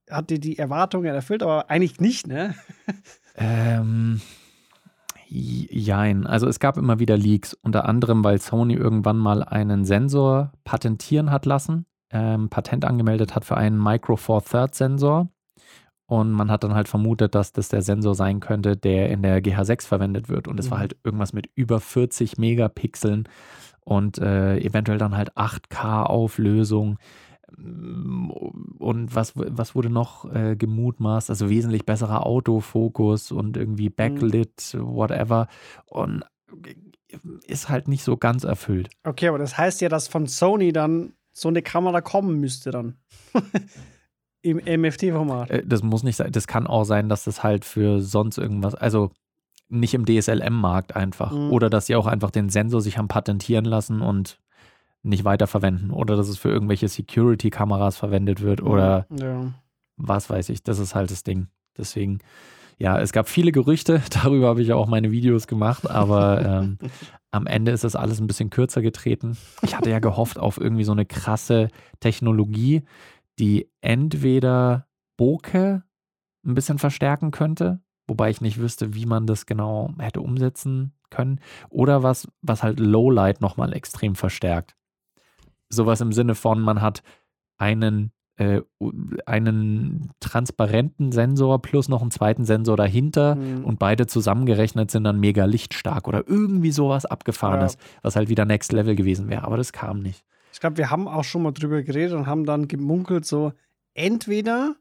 hat 0.10 0.29
die 0.29 0.39
die 0.39 0.60
Erwartungen 0.60 1.13
erfüllt, 1.13 1.41
aber 1.41 1.69
eigentlich 1.71 2.00
nicht, 2.00 2.27
ne? 2.27 2.53
Ähm, 3.36 4.19
jein. 5.27 6.27
Also 6.27 6.48
es 6.48 6.60
gab 6.60 6.77
immer 6.77 7.00
wieder 7.00 7.17
Leaks, 7.17 7.53
unter 7.53 7.86
anderem, 7.86 8.24
weil 8.24 8.39
Sony 8.41 8.74
irgendwann 8.74 9.17
mal 9.17 9.43
einen 9.43 9.86
Sensor 9.86 10.51
patentieren 10.65 11.31
hat 11.31 11.45
lassen, 11.45 11.86
ähm, 12.10 12.50
Patent 12.50 12.83
angemeldet 12.83 13.33
hat 13.33 13.45
für 13.45 13.55
einen 13.55 13.81
Micro 13.81 14.17
Four 14.17 14.43
Third 14.43 14.75
Sensor. 14.75 15.29
Und 16.12 16.34
man 16.34 16.51
hat 16.51 16.65
dann 16.65 16.74
halt 16.75 16.89
vermutet, 16.89 17.36
dass 17.36 17.53
das 17.53 17.70
der 17.70 17.82
Sensor 17.82 18.15
sein 18.15 18.41
könnte, 18.41 18.75
der 18.75 19.10
in 19.12 19.22
der 19.24 19.41
GH6 19.41 19.88
verwendet 19.88 20.27
wird. 20.27 20.50
Und 20.50 20.60
es 20.60 20.70
war 20.70 20.77
Mhm. 20.77 20.82
halt 20.82 20.98
irgendwas 21.06 21.32
mit 21.32 21.50
über 21.56 21.80
40 21.80 22.38
Megapixeln 22.38 23.30
und 23.86 24.18
äh, 24.18 24.58
eventuell 24.58 24.98
dann 24.98 25.15
halt 25.15 25.38
8K 25.38 26.03
Auflösung. 26.03 26.98
Und 27.58 29.15
was, 29.15 29.32
was 29.36 29.74
wurde 29.74 29.89
noch 29.89 30.30
äh, 30.34 30.58
gemutmaßt? 30.58 31.30
Also 31.30 31.50
wesentlich 31.50 31.86
besserer 31.86 32.25
Autofokus 32.25 33.32
und 33.32 33.56
irgendwie 33.56 33.89
Backlit, 33.89 34.75
whatever. 34.77 35.48
Und 35.86 36.25
ist 37.48 37.70
halt 37.70 37.88
nicht 37.88 38.03
so 38.03 38.18
ganz 38.18 38.44
erfüllt. 38.44 38.89
Okay, 39.06 39.30
aber 39.30 39.38
das 39.38 39.58
heißt 39.58 39.80
ja, 39.80 39.88
dass 39.88 40.10
von 40.10 40.27
Sony 40.27 40.74
dann 40.74 41.13
so 41.32 41.48
eine 41.48 41.62
Kamera 41.62 42.01
kommen 42.01 42.38
müsste 42.41 42.72
dann. 42.72 42.98
Im 44.41 44.57
MFT-Format. 44.57 45.50
Äh, 45.51 45.63
Das 45.65 45.83
muss 45.83 46.03
nicht 46.03 46.15
sein. 46.15 46.31
Das 46.31 46.48
kann 46.48 46.67
auch 46.67 46.83
sein, 46.83 47.10
dass 47.10 47.24
das 47.25 47.43
halt 47.43 47.65
für 47.65 48.01
sonst 48.01 48.38
irgendwas, 48.38 48.75
also 48.75 49.12
nicht 49.69 49.93
im 49.93 50.05
DSLM-Markt 50.05 50.95
einfach. 50.95 51.31
Mhm. 51.31 51.51
Oder 51.51 51.69
dass 51.69 51.86
sie 51.86 51.95
auch 51.95 52.07
einfach 52.07 52.31
den 52.31 52.50
Sensor 52.50 52.81
sich 52.81 52.98
haben 52.98 53.07
patentieren 53.07 53.65
lassen 53.65 54.01
und 54.01 54.39
nicht 55.03 55.24
weiterverwenden. 55.25 55.91
Oder 55.91 56.15
dass 56.15 56.27
es 56.27 56.38
für 56.38 56.50
irgendwelche 56.50 56.88
Security-Kameras 56.88 57.98
verwendet 57.98 58.41
wird 58.41 58.62
oder 58.62 59.05
Ja. 59.17 59.53
was 59.98 60.29
weiß 60.29 60.50
ich. 60.50 60.63
Das 60.63 60.79
ist 60.79 60.93
halt 60.95 61.10
das 61.12 61.24
Ding. 61.24 61.48
Deswegen, 61.77 62.19
ja, 62.77 63.00
es 63.00 63.12
gab 63.13 63.29
viele 63.29 63.51
Gerüchte. 63.51 64.01
Darüber 64.24 64.48
habe 64.50 64.62
ich 64.62 64.67
ja 64.67 64.75
auch 64.75 64.88
meine 64.88 65.12
Videos 65.12 65.48
gemacht. 65.48 65.89
Aber 65.89 66.43
ähm, 66.63 66.77
am 67.31 67.48
Ende 67.48 67.71
ist 67.71 67.83
das 67.83 67.95
alles 67.95 68.19
ein 68.19 68.27
bisschen 68.27 68.50
kürzer 68.50 68.81
getreten. 68.81 69.38
Ich 69.62 69.77
hatte 69.77 69.89
ja 69.89 70.00
gehofft 70.00 70.38
auf 70.38 70.60
irgendwie 70.60 70.83
so 70.83 70.91
eine 70.91 71.05
krasse 71.05 71.69
Technologie, 72.01 72.83
die 73.40 73.70
entweder 73.82 74.88
Bokeh 75.18 75.82
ein 76.46 76.54
bisschen 76.56 76.80
verstärken 76.80 77.32
könnte, 77.32 77.82
wobei 78.08 78.30
ich 78.30 78.42
nicht 78.42 78.58
wüsste, 78.60 78.94
wie 78.96 79.06
man 79.06 79.28
das 79.28 79.46
genau 79.46 79.94
hätte 80.00 80.22
umsetzen 80.22 80.94
können, 81.10 81.40
oder 81.70 82.04
was, 82.04 82.28
was 82.42 82.64
halt 82.64 82.80
Lowlight 82.80 83.42
nochmal 83.42 83.74
extrem 83.74 84.16
verstärkt. 84.16 84.76
Sowas 85.70 86.02
im 86.02 86.12
Sinne 86.14 86.36
von, 86.36 86.62
man 86.62 86.82
hat 86.82 87.04
einen, 87.58 88.12
äh, 88.38 88.62
einen 89.26 90.12
transparenten 90.20 91.12
Sensor 91.12 91.62
plus 91.62 91.90
noch 91.90 92.02
einen 92.02 92.12
zweiten 92.12 92.46
Sensor 92.46 92.78
dahinter 92.78 93.36
Mhm. 93.36 93.66
und 93.66 93.78
beide 93.80 94.08
zusammengerechnet 94.08 94.90
sind 94.92 95.04
dann 95.04 95.20
mega 95.20 95.46
lichtstark 95.46 96.08
oder 96.08 96.28
irgendwie 96.28 96.72
sowas 96.72 97.06
Abgefahrenes, 97.06 97.78
was 98.02 98.16
halt 98.16 98.30
wieder 98.30 98.46
Next 98.46 98.72
Level 98.72 98.96
gewesen 98.96 99.30
wäre, 99.30 99.44
aber 99.44 99.58
das 99.58 99.72
kam 99.74 100.00
nicht. 100.00 100.26
Ich 100.51 100.60
glaube, 100.60 100.77
wir 100.77 100.89
haben 100.89 101.08
auch 101.08 101.24
schon 101.24 101.43
mal 101.43 101.51
drüber 101.51 101.81
geredet 101.84 102.13
und 102.13 102.27
haben 102.27 102.46
dann 102.46 102.67
gemunkelt, 102.67 103.25
so 103.25 103.53
entweder 103.93 104.75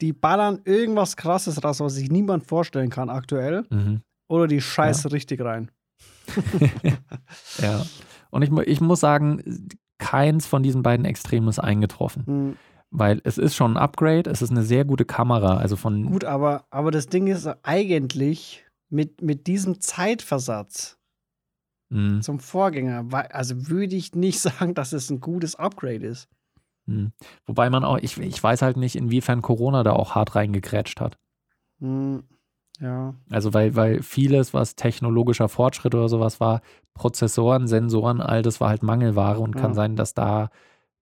die 0.00 0.12
ballern 0.12 0.60
irgendwas 0.64 1.16
krasses 1.16 1.62
raus, 1.64 1.80
was 1.80 1.94
sich 1.94 2.10
niemand 2.10 2.44
vorstellen 2.46 2.90
kann 2.90 3.08
aktuell, 3.10 3.64
Mhm. 3.70 4.02
oder 4.28 4.46
die 4.46 4.60
scheiße 4.60 5.10
richtig 5.12 5.40
rein. 5.40 5.70
Ja. 7.60 7.84
Und 8.30 8.42
ich, 8.42 8.50
ich 8.68 8.80
muss 8.80 9.00
sagen, 9.00 9.68
keins 9.98 10.46
von 10.46 10.62
diesen 10.62 10.82
beiden 10.82 11.04
Extremen 11.06 11.48
ist 11.48 11.58
eingetroffen. 11.58 12.26
Hm, 12.26 12.56
Weil 12.90 13.20
es 13.24 13.38
ist 13.38 13.54
schon 13.56 13.72
ein 13.72 13.76
Upgrade, 13.76 14.30
es 14.30 14.42
ist 14.42 14.50
eine 14.50 14.62
sehr 14.62 14.84
gute 14.84 15.04
Kamera. 15.04 15.56
Also 15.56 15.76
von. 15.76 16.06
Gut, 16.10 16.24
aber, 16.24 16.64
aber 16.70 16.90
das 16.90 17.06
Ding 17.08 17.26
ist 17.26 17.48
eigentlich 17.62 18.64
mit, 18.90 19.22
mit 19.22 19.46
diesem 19.46 19.80
Zeitversatz 19.80 20.97
Mh, 21.90 22.20
zum 22.20 22.38
Vorgänger, 22.38 23.06
also 23.34 23.68
würde 23.68 23.96
ich 23.96 24.14
nicht 24.14 24.40
sagen, 24.40 24.74
dass 24.74 24.92
es 24.92 25.10
ein 25.10 25.20
gutes 25.20 25.54
Upgrade 25.56 26.06
ist. 26.06 26.28
mh. 26.86 27.10
Wobei 27.46 27.70
man 27.70 27.84
auch, 27.84 27.98
ich, 27.98 28.18
ich 28.18 28.42
weiß 28.42 28.62
halt 28.62 28.76
nicht, 28.76 28.96
inwiefern 28.96 29.42
Corona 29.42 29.82
da 29.82 29.92
auch 29.92 30.14
hart 30.14 30.34
reingekrätscht 30.34 31.00
hat. 31.00 31.18
Hm, 31.80 32.24
ja. 32.80 33.14
Also 33.30 33.54
weil, 33.54 33.76
weil 33.76 34.02
vieles, 34.02 34.54
was 34.54 34.74
technologischer 34.76 35.48
Fortschritt 35.48 35.94
oder 35.94 36.08
sowas 36.08 36.40
war, 36.40 36.60
Prozessoren, 36.94 37.66
Sensoren, 37.68 38.20
all 38.20 38.42
das 38.42 38.60
war 38.60 38.68
halt 38.70 38.82
Mangelware 38.82 39.38
und 39.38 39.56
kann 39.56 39.70
Ja. 39.70 39.74
sein, 39.74 39.96
dass 39.96 40.14
da 40.14 40.50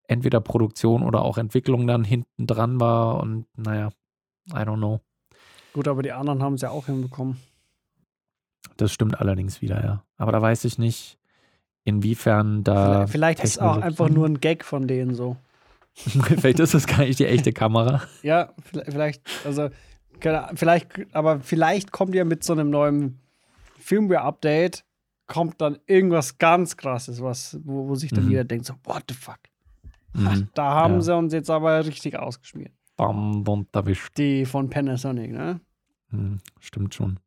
entweder 0.08 0.40
Produktion 0.40 1.02
oder 1.02 1.22
auch 1.22 1.38
Entwicklung 1.38 1.86
dann 1.86 2.04
hinten 2.04 2.46
dran 2.46 2.78
war 2.80 3.20
und 3.20 3.46
naja, 3.56 3.90
I 4.50 4.58
don't 4.58 4.76
know. 4.76 5.00
Gut, 5.72 5.88
aber 5.88 6.02
die 6.02 6.12
anderen 6.12 6.42
haben 6.42 6.54
es 6.54 6.62
ja 6.62 6.70
auch 6.70 6.86
hinbekommen. 6.86 7.36
Das 8.76 8.92
stimmt 8.92 9.20
allerdings 9.20 9.62
wieder, 9.62 9.82
ja. 9.84 10.02
Aber 10.16 10.32
da 10.32 10.40
weiß 10.42 10.64
ich 10.64 10.78
nicht, 10.78 11.18
inwiefern 11.84 12.64
da. 12.64 13.06
vielleicht 13.06 13.40
vielleicht 13.40 13.44
ist 13.44 13.60
auch 13.62 13.76
einfach 13.78 14.08
nur 14.08 14.26
ein 14.26 14.40
Gag 14.40 14.64
von 14.64 14.86
denen 14.88 15.14
so. 15.14 15.36
vielleicht 15.96 16.58
ist 16.60 16.74
das 16.74 16.86
gar 16.86 17.00
nicht 17.00 17.18
die 17.18 17.26
echte 17.26 17.52
Kamera. 17.52 18.02
Ja, 18.22 18.52
vielleicht, 18.86 19.22
also, 19.46 19.70
vielleicht, 20.54 20.88
aber 21.14 21.40
vielleicht 21.40 21.90
kommt 21.92 22.14
ja 22.14 22.24
mit 22.24 22.44
so 22.44 22.52
einem 22.52 22.68
neuen 22.70 23.18
Firmware-Update, 23.78 24.84
kommt 25.26 25.60
dann 25.60 25.78
irgendwas 25.86 26.38
ganz 26.38 26.76
krasses, 26.76 27.22
was, 27.22 27.58
wo, 27.64 27.88
wo 27.88 27.94
sich 27.94 28.10
dann 28.10 28.24
Mhm. 28.24 28.30
jeder 28.30 28.44
denkt, 28.44 28.66
so, 28.66 28.74
what 28.84 29.04
the 29.08 29.14
fuck? 29.14 29.38
Mhm. 30.12 30.48
Da 30.54 30.74
haben 30.74 30.94
Ja. 30.94 31.00
sie 31.00 31.16
uns 31.16 31.32
jetzt 31.32 31.50
aber 31.50 31.84
richtig 31.86 32.18
ausgeschmiert. 32.18 32.72
Bam, 32.96 33.46
und 33.46 33.74
erwischt. 33.74 34.16
Die 34.18 34.44
von 34.46 34.70
Panasonic, 34.70 35.30
ne? 35.32 35.60
Hm, 36.10 36.38
stimmt 36.60 36.94
schon. 36.94 37.18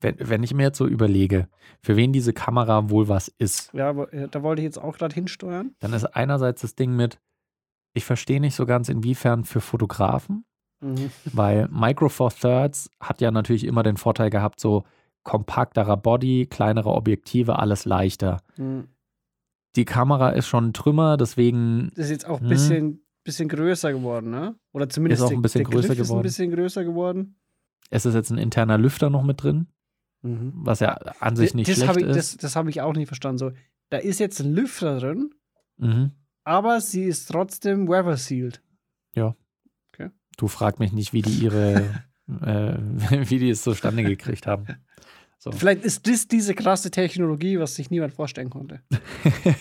Wenn, 0.00 0.16
wenn 0.18 0.42
ich 0.44 0.54
mir 0.54 0.62
jetzt 0.64 0.78
so 0.78 0.86
überlege, 0.86 1.48
für 1.82 1.96
wen 1.96 2.12
diese 2.12 2.32
Kamera 2.32 2.88
wohl 2.90 3.08
was 3.08 3.28
ist, 3.28 3.72
Ja, 3.74 3.90
äh, 4.04 4.28
da 4.28 4.42
wollte 4.42 4.62
ich 4.62 4.64
jetzt 4.64 4.78
auch 4.78 4.96
gerade 4.96 5.14
hinsteuern. 5.14 5.74
dann 5.80 5.92
ist 5.92 6.04
einerseits 6.04 6.60
das 6.62 6.74
Ding 6.76 6.94
mit, 6.94 7.18
ich 7.94 8.04
verstehe 8.04 8.40
nicht 8.40 8.54
so 8.54 8.64
ganz, 8.64 8.88
inwiefern 8.88 9.44
für 9.44 9.60
Fotografen, 9.60 10.44
Mhm. 10.80 11.10
weil 11.32 11.68
Micro 11.72 12.08
Four 12.08 12.30
Thirds 12.30 12.90
hat 13.00 13.20
ja 13.20 13.32
natürlich 13.32 13.64
immer 13.64 13.82
den 13.82 13.96
Vorteil 13.96 14.30
gehabt, 14.30 14.60
so 14.60 14.84
kompakterer 15.24 15.96
Body, 15.96 16.46
kleinere 16.48 16.90
Objektive, 16.90 17.58
alles 17.58 17.84
leichter. 17.84 18.40
Mhm. 18.56 18.86
Die 19.76 19.84
Kamera 19.84 20.30
ist 20.30 20.46
schon 20.46 20.66
ein 20.68 20.72
Trümmer, 20.72 21.16
deswegen 21.16 21.90
Das 21.96 22.04
ist 22.06 22.10
jetzt 22.12 22.26
auch 22.28 22.38
ein 22.40 22.44
Mhm. 22.46 22.48
bisschen, 22.50 23.02
bisschen 23.24 23.48
größer 23.48 23.92
geworden, 23.92 24.30
ne? 24.30 24.54
Oder 24.72 24.88
zumindest 24.88 25.20
Ist 25.20 25.24
auch 25.24 25.28
der- 25.30 25.38
ein 25.38 25.42
bisschen 25.42 25.64
der 25.64 25.70
größer 25.72 25.88
Griff 25.88 25.98
ist 25.98 26.06
ein 26.06 26.08
geworden. 26.08 26.22
bisschen 26.22 26.50
größer 26.52 26.84
geworden. 26.84 27.34
es 27.90 28.06
ist 28.06 28.14
jetzt 28.14 28.30
ein 28.30 28.38
interner 28.38 28.78
Lüfter 28.78 29.10
noch 29.10 29.22
mit 29.24 29.42
drin, 29.42 29.66
Mhm. 30.22 30.52
was 30.54 30.80
ja 30.80 30.94
an 31.20 31.36
sich 31.36 31.54
nicht 31.54 31.70
das 31.70 31.76
schlecht 31.76 31.96
ich, 31.98 32.06
ist. 32.06 32.16
das, 32.16 32.36
das 32.38 32.56
habe 32.56 32.70
ich 32.70 32.80
auch 32.80 32.92
nicht 32.94 33.06
verstanden. 33.06 33.38
So, 33.38 33.52
da 33.90 33.98
ist 33.98 34.18
jetzt 34.18 34.40
ein 34.40 34.52
Lüfter 34.52 34.98
drin, 34.98 35.30
mhm. 35.76 36.12
aber 36.44 36.80
sie 36.80 37.04
ist 37.04 37.26
trotzdem 37.26 37.88
weather 37.88 38.16
sealed. 38.16 38.60
Du 40.38 40.46
frag 40.46 40.78
mich 40.78 40.92
nicht, 40.92 41.12
wie 41.12 41.20
die 41.20 41.32
ihre, 41.32 42.04
äh, 42.42 42.74
wie 43.28 43.38
die 43.38 43.50
es 43.50 43.62
zustande 43.62 44.04
gekriegt 44.04 44.46
haben. 44.46 44.66
So. 45.40 45.52
Vielleicht 45.52 45.84
ist 45.84 46.08
das 46.08 46.26
diese 46.26 46.52
krasse 46.54 46.90
Technologie, 46.90 47.60
was 47.60 47.76
sich 47.76 47.90
niemand 47.90 48.12
vorstellen 48.14 48.48
konnte. 48.48 48.80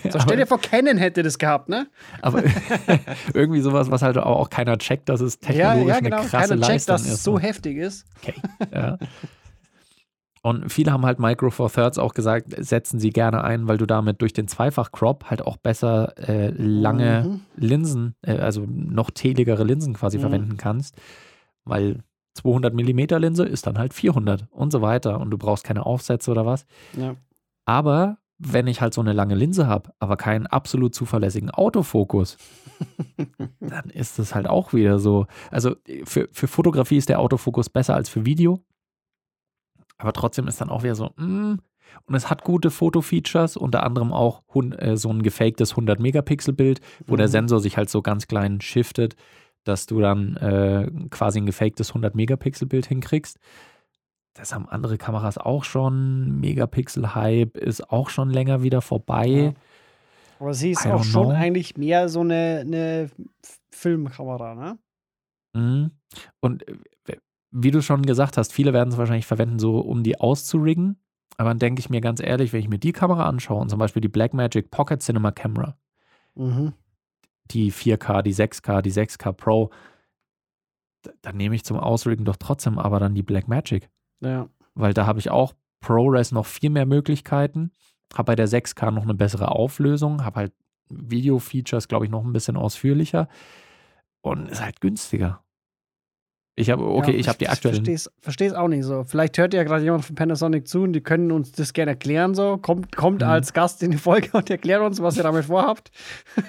So, 0.09 0.19
stell 0.19 0.37
dir 0.37 0.47
vor, 0.47 0.59
Canon 0.59 0.97
hätte 0.97 1.21
das 1.21 1.37
gehabt, 1.37 1.69
ne? 1.69 1.87
aber 2.21 2.43
irgendwie 3.33 3.59
sowas, 3.59 3.91
was 3.91 4.01
halt 4.01 4.17
auch 4.17 4.49
keiner 4.49 4.77
checkt, 4.77 5.09
dass 5.09 5.19
es 5.19 5.39
technologisch 5.39 5.95
eine 5.95 6.09
krasse 6.09 6.29
Keiner 6.29 6.47
checkt, 6.47 6.61
Leistung 6.61 6.93
dass 6.93 7.01
es 7.05 7.13
ist. 7.13 7.23
so 7.23 7.39
heftig 7.39 7.77
ist. 7.77 8.05
okay. 8.21 8.33
ja. 8.71 8.97
Und 10.47 10.71
viele 10.71 10.93
haben 10.93 11.05
halt 11.05 11.19
Micro 11.19 11.49
Four 11.49 11.69
Thirds 11.69 11.97
auch 11.97 12.13
gesagt, 12.13 12.53
setzen 12.57 12.99
sie 12.99 13.09
gerne 13.09 13.43
ein, 13.43 13.67
weil 13.67 13.77
du 13.77 13.85
damit 13.85 14.21
durch 14.21 14.31
den 14.31 14.47
Zweifach-Crop 14.47 15.25
halt 15.25 15.41
auch 15.41 15.57
besser 15.57 16.13
äh, 16.17 16.51
lange 16.55 17.23
Mhm. 17.27 17.39
Linsen, 17.57 18.15
äh, 18.21 18.37
also 18.37 18.65
noch 18.67 19.11
teligere 19.11 19.63
Linsen 19.65 19.93
quasi 19.93 20.17
Mhm. 20.17 20.21
verwenden 20.21 20.57
kannst, 20.57 20.95
weil 21.65 21.99
200 22.35 22.73
Millimeter 22.73 23.19
Linse 23.19 23.43
ist 23.45 23.67
dann 23.67 23.77
halt 23.77 23.93
400 23.93 24.47
und 24.51 24.71
so 24.71 24.81
weiter 24.81 25.19
und 25.19 25.31
du 25.31 25.37
brauchst 25.37 25.63
keine 25.65 25.85
Aufsätze 25.85 26.31
oder 26.31 26.45
was. 26.45 26.65
Ja. 26.95 27.15
Aber 27.65 28.17
wenn 28.39 28.67
ich 28.67 28.79
halt 28.81 28.93
so 28.93 29.01
eine 29.01 29.13
lange 29.13 29.33
Linse 29.35 29.65
habe, 29.67 29.89
aber 29.99 30.15
keinen 30.15 30.45
absolut 30.47 30.93
zuverlässigen 30.93 31.49
Autofokus, 31.49 32.37
dann 33.59 33.89
ist 33.89 34.19
es 34.19 34.35
halt 34.35 34.47
auch 34.47 34.73
wieder 34.73 34.99
so. 34.99 35.25
Also 35.51 35.75
für, 36.05 36.29
für 36.31 36.47
Fotografie 36.47 36.97
ist 36.97 37.09
der 37.09 37.19
Autofokus 37.19 37.69
besser 37.69 37.95
als 37.95 38.07
für 38.09 38.25
Video. 38.25 38.61
Aber 39.97 40.13
trotzdem 40.13 40.47
ist 40.47 40.61
dann 40.61 40.69
auch 40.69 40.83
wieder 40.83 40.95
so, 40.95 41.11
mm, 41.17 41.55
und 42.05 42.15
es 42.15 42.29
hat 42.29 42.43
gute 42.43 42.69
Fotofeatures, 42.69 43.57
unter 43.57 43.83
anderem 43.83 44.11
auch 44.13 44.43
äh, 44.77 44.95
so 44.97 45.09
ein 45.09 45.23
gefaktes 45.23 45.75
100-Megapixel-Bild, 45.75 46.81
wo 47.07 47.15
der 47.15 47.27
Mhm. 47.27 47.31
Sensor 47.31 47.59
sich 47.59 47.77
halt 47.77 47.89
so 47.89 48.01
ganz 48.01 48.27
klein 48.27 48.61
shiftet, 48.61 49.15
dass 49.63 49.85
du 49.85 49.99
dann 49.99 50.35
äh, 50.37 50.89
quasi 51.09 51.39
ein 51.39 51.45
gefaktes 51.45 51.93
100-Megapixel-Bild 51.93 52.85
hinkriegst. 52.87 53.39
Das 54.33 54.53
haben 54.53 54.69
andere 54.69 54.97
Kameras 54.97 55.37
auch 55.37 55.63
schon. 55.63 56.39
Megapixel-Hype 56.39 57.57
ist 57.57 57.89
auch 57.89 58.09
schon 58.09 58.29
länger 58.29 58.61
wieder 58.61 58.81
vorbei. 58.81 59.27
Ja. 59.27 59.53
Aber 60.39 60.53
sie 60.53 60.71
ist 60.71 60.85
auch 60.85 61.01
don't 61.01 61.11
schon 61.11 61.23
know. 61.29 61.35
eigentlich 61.35 61.77
mehr 61.77 62.09
so 62.09 62.19
eine, 62.19 62.59
eine 62.65 63.09
Filmkamera, 63.71 64.53
ne? 64.53 64.77
Mhm. 65.53 65.91
Und 66.39 66.67
äh, 66.67 66.75
wie 67.63 67.71
du 67.71 67.81
schon 67.81 68.03
gesagt 68.03 68.37
hast, 68.37 68.53
viele 68.53 68.73
werden 68.73 68.89
es 68.89 68.97
wahrscheinlich 68.97 69.25
verwenden, 69.25 69.59
so 69.59 69.79
um 69.79 70.03
die 70.03 70.19
auszuriggen. 70.19 70.97
Aber 71.37 71.49
dann 71.49 71.59
denke 71.59 71.79
ich 71.79 71.89
mir 71.89 72.01
ganz 72.01 72.19
ehrlich, 72.21 72.53
wenn 72.53 72.61
ich 72.61 72.69
mir 72.69 72.79
die 72.79 72.91
Kamera 72.91 73.27
anschaue 73.27 73.61
und 73.61 73.69
zum 73.69 73.79
Beispiel 73.79 74.01
die 74.01 74.07
Blackmagic 74.09 74.71
Pocket 74.71 75.01
Cinema 75.01 75.31
Camera, 75.31 75.77
Mhm. 76.35 76.73
die 77.51 77.71
4K, 77.71 78.21
die 78.21 78.33
6K, 78.33 78.81
die 78.81 78.91
6K 78.91 79.31
Pro, 79.33 79.71
dann 81.21 81.37
nehme 81.37 81.55
ich 81.55 81.63
zum 81.63 81.77
Ausriggen 81.77 82.25
doch 82.25 82.35
trotzdem 82.37 82.77
aber 82.79 82.99
dann 82.99 83.15
die 83.15 83.23
Blackmagic. 83.23 83.89
Ja. 84.19 84.49
Weil 84.73 84.93
da 84.93 85.05
habe 85.05 85.19
ich 85.19 85.29
auch 85.29 85.53
ProRes 85.79 86.31
noch 86.31 86.45
viel 86.45 86.69
mehr 86.69 86.85
Möglichkeiten, 86.85 87.71
habe 88.13 88.25
bei 88.27 88.35
der 88.35 88.47
6K 88.47 88.91
noch 88.91 89.03
eine 89.03 89.13
bessere 89.13 89.49
Auflösung, 89.51 90.23
habe 90.25 90.39
halt 90.41 90.53
Video-Features, 90.89 91.87
glaube 91.87 92.05
ich, 92.05 92.11
noch 92.11 92.23
ein 92.23 92.33
bisschen 92.33 92.57
ausführlicher 92.57 93.27
und 94.21 94.49
ist 94.49 94.61
halt 94.61 94.81
günstiger. 94.81 95.43
Ich 96.59 96.71
habe, 96.71 96.83
okay, 96.85 97.11
Ja, 97.11 97.17
ich 97.19 97.27
habe 97.27 97.37
die 97.37 97.49
aktuellen. 97.49 97.85
Verstehe 98.19 98.47
es 98.47 98.53
auch 98.55 98.67
nicht 98.67 98.83
so. 98.83 99.03
Vielleicht 99.05 99.37
hört 99.37 99.53
ja 99.53 99.63
gerade 99.63 99.83
jemand 99.83 100.03
von 100.05 100.15
Panasonic 100.15 100.67
zu 100.67 100.81
und 100.81 100.93
die 100.93 101.01
können 101.01 101.31
uns 101.31 101.51
das 101.51 101.71
gerne 101.71 101.91
erklären. 101.91 102.33
So. 102.33 102.57
Kommt, 102.57 102.95
kommt 102.95 103.21
Mhm. 103.21 103.27
als 103.27 103.53
Gast 103.53 103.83
in 103.83 103.91
die 103.91 103.97
Folge 103.97 104.29
und 104.33 104.49
erklärt 104.49 104.81
uns, 104.81 104.99
was 105.01 105.17
ihr 105.17 105.23
damit 105.23 105.45
vorhabt. 105.45 105.91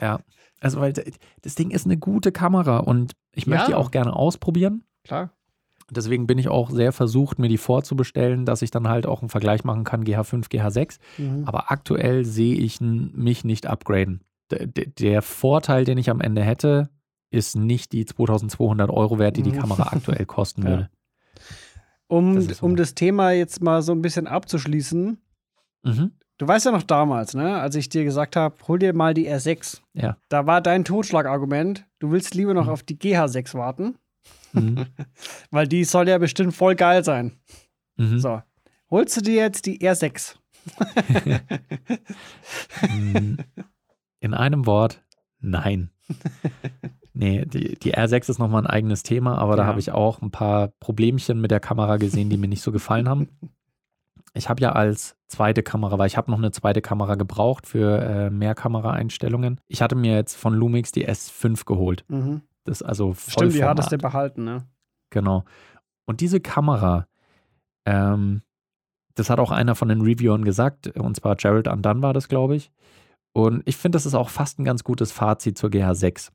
Ja, 0.00 0.20
also 0.60 0.80
weil 0.80 0.92
das 1.42 1.54
Ding 1.54 1.70
ist 1.70 1.86
eine 1.86 1.96
gute 1.96 2.32
Kamera 2.32 2.78
und 2.78 3.12
ich 3.32 3.46
möchte 3.46 3.66
die 3.66 3.72
Ja. 3.72 3.78
auch 3.78 3.90
gerne 3.90 4.14
ausprobieren. 4.14 4.84
Klar. 5.04 5.30
Deswegen 5.90 6.26
bin 6.26 6.36
ich 6.38 6.48
auch 6.48 6.68
sehr 6.70 6.92
versucht, 6.92 7.38
mir 7.38 7.48
die 7.48 7.58
vorzubestellen, 7.58 8.44
dass 8.44 8.60
ich 8.60 8.70
dann 8.72 8.88
halt 8.88 9.06
auch 9.06 9.20
einen 9.22 9.28
Vergleich 9.30 9.62
machen 9.64 9.84
kann, 9.84 10.04
GH5, 10.04 10.48
GH6. 10.50 10.98
Mhm. 11.16 11.44
Aber 11.46 11.70
aktuell 11.70 12.24
sehe 12.24 12.56
ich 12.56 12.80
mich 12.80 13.44
nicht 13.44 13.66
upgraden. 13.66 14.20
D 14.50 14.66
d- 14.66 14.86
der 14.98 15.22
Vorteil, 15.22 15.84
den 15.84 15.96
ich 15.98 16.10
am 16.10 16.20
Ende 16.20 16.42
hätte, 16.42 16.90
ist 17.30 17.56
nicht 17.56 17.92
die 17.92 18.04
2200 18.06 18.90
Euro 18.90 19.18
wert, 19.18 19.36
die 19.36 19.42
die 19.42 19.52
Mhm. 19.52 19.58
Kamera 19.60 19.82
aktuell 19.92 20.24
kosten 20.26 20.62
Ja. 20.62 20.68
würde. 20.68 20.90
Um, 22.08 22.36
Das 22.46 22.58
so. 22.58 22.66
um 22.66 22.76
das 22.76 22.94
Thema 22.94 23.32
jetzt 23.32 23.60
mal 23.62 23.82
so 23.82 23.92
ein 23.92 24.00
bisschen 24.02 24.26
abzuschließen. 24.28 25.18
Mhm. 25.82 26.12
Du 26.38 26.46
weißt 26.46 26.66
ja 26.66 26.72
noch 26.72 26.82
damals, 26.82 27.34
ne, 27.34 27.58
als 27.60 27.74
ich 27.74 27.88
dir 27.88 28.04
gesagt 28.04 28.36
habe, 28.36 28.54
hol 28.68 28.78
dir 28.78 28.92
mal 28.92 29.14
die 29.14 29.26
R6. 29.28 29.80
Ja. 29.94 30.16
Da 30.28 30.46
war 30.46 30.60
dein 30.60 30.84
Totschlagargument, 30.84 31.86
du 31.98 32.10
willst 32.10 32.34
lieber 32.34 32.54
noch 32.54 32.66
Mhm. 32.66 32.70
auf 32.72 32.82
die 32.82 32.96
GH6 32.98 33.54
warten, 33.54 33.96
Mhm. 34.52 34.86
weil 35.50 35.66
die 35.66 35.84
soll 35.84 36.08
ja 36.08 36.18
bestimmt 36.18 36.54
voll 36.54 36.74
geil 36.76 37.02
sein. 37.04 37.32
Mhm. 37.96 38.18
So. 38.20 38.42
Holst 38.90 39.16
du 39.16 39.20
dir 39.22 39.34
jetzt 39.34 39.66
die 39.66 39.80
R6? 39.80 40.36
Mm, 42.90 43.36
In 44.20 44.34
einem 44.34 44.66
Wort, 44.66 45.02
nein. 45.40 45.90
Nee, 47.18 47.46
die, 47.46 47.78
die 47.78 47.94
R6 47.96 48.28
ist 48.30 48.38
nochmal 48.38 48.62
ein 48.62 48.66
eigenes 48.66 49.02
Thema, 49.02 49.38
aber 49.38 49.56
da 49.56 49.62
Ja. 49.62 49.68
habe 49.68 49.80
ich 49.80 49.90
auch 49.90 50.20
ein 50.20 50.30
paar 50.30 50.68
Problemchen 50.80 51.40
mit 51.40 51.50
der 51.50 51.60
Kamera 51.60 51.96
gesehen, 51.96 52.28
die 52.28 52.36
mir 52.36 52.46
nicht 52.48 52.62
so 52.62 52.72
gefallen 52.72 53.08
haben. 53.08 53.28
Ich 54.34 54.50
habe 54.50 54.60
ja 54.60 54.72
als 54.72 55.16
zweite 55.28 55.62
Kamera, 55.62 55.98
weil 55.98 56.08
ich 56.08 56.18
habe 56.18 56.30
noch 56.30 56.36
eine 56.36 56.50
zweite 56.50 56.82
Kamera 56.82 57.14
gebraucht 57.14 57.66
für 57.66 58.02
äh, 58.02 58.28
mehr 58.28 58.54
Kameraeinstellungen. 58.54 59.62
Ich 59.66 59.80
hatte 59.80 59.94
mir 59.96 60.14
jetzt 60.14 60.34
von 60.34 60.52
Lumix 60.52 60.92
die 60.92 61.08
S5 61.08 61.64
geholt. 61.64 62.04
Mhm. 62.08 62.42
Das 62.64 62.82
ist 62.82 62.86
also 62.86 63.14
Stimmt, 63.14 63.54
die 63.54 63.64
hattest 63.64 63.92
du 63.92 63.96
behalten, 63.96 64.44
ne? 64.44 64.64
Genau. 65.08 65.44
Und 66.04 66.20
diese 66.20 66.40
Kamera, 66.40 67.06
ähm, 67.86 68.42
das 69.14 69.30
hat 69.30 69.38
auch 69.38 69.52
einer 69.52 69.74
von 69.74 69.88
den 69.88 70.02
Reviewern 70.02 70.44
gesagt, 70.44 70.88
und 70.98 71.16
zwar 71.16 71.36
Gerald 71.36 71.66
Undone 71.66 72.02
war 72.02 72.12
das, 72.12 72.28
glaube 72.28 72.56
ich. 72.56 72.70
Und 73.32 73.62
ich 73.64 73.78
finde, 73.78 73.96
das 73.96 74.04
ist 74.04 74.14
auch 74.14 74.28
fast 74.28 74.58
ein 74.58 74.64
ganz 74.64 74.84
gutes 74.84 75.12
Fazit 75.12 75.56
zur 75.56 75.70
GH6. 75.70 76.30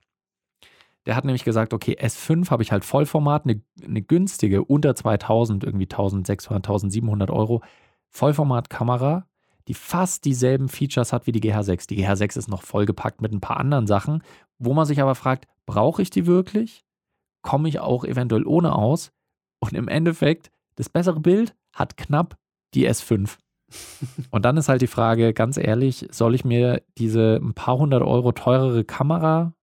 Der 1.06 1.16
hat 1.16 1.26
nämlich 1.26 1.44
gesagt, 1.44 1.74
okay, 1.74 1.98
S5 2.00 2.52
habe 2.52 2.64
ich 2.64 2.72
halt 2.72 2.86
Vollformat, 2.86 3.46
eine, 3.46 3.62
eine 3.84 4.02
günstige, 4.02 4.64
unter 4.64 4.96
2000, 4.96 5.64
irgendwie 5.64 5.86
1600, 5.86 6.68
1700 6.68 7.32
Euro, 7.32 7.62
Vollformatkamera, 8.10 9.26
die 9.68 9.74
fast 9.74 10.26
dieselben 10.26 10.70
Features 10.70 11.14
hat 11.14 11.28
wie 11.28 11.32
die 11.32 11.42
GH6. 11.42 11.88
Die 11.88 12.04
GH6 12.04 12.38
ist 12.38 12.48
noch 12.50 12.64
vollgepackt 12.64 13.22
mit 13.22 13.32
ein 13.32 13.42
paar 13.42 13.58
anderen 13.58 13.88
Sachen, 13.88 14.24
wo 14.60 14.74
man 14.74 14.86
sich 14.86 15.02
aber 15.02 15.16
fragt, 15.16 15.48
brauche 15.66 16.02
ich 16.02 16.10
die 16.10 16.28
wirklich? 16.28 16.84
Komme 17.42 17.70
ich 17.70 17.80
auch 17.80 18.04
eventuell 18.04 18.46
ohne 18.46 18.76
aus? 18.76 19.12
Und 19.60 19.74
im 19.74 19.88
Endeffekt, 19.88 20.52
das 20.76 20.90
bessere 20.90 21.20
Bild 21.20 21.56
hat 21.74 21.98
knapp 21.98 22.38
die 22.74 22.90
S5. 22.90 23.38
Und 24.32 24.46
dann 24.46 24.58
ist 24.58 24.70
halt 24.70 24.82
die 24.82 24.88
Frage, 24.88 25.34
ganz 25.34 25.58
ehrlich, 25.58 26.08
soll 26.12 26.36
ich 26.36 26.46
mir 26.46 26.84
diese 26.98 27.40
ein 27.42 27.54
paar 27.54 27.78
hundert 27.78 28.04
Euro 28.04 28.32
teurere 28.32 28.84
Kamera 28.84 29.54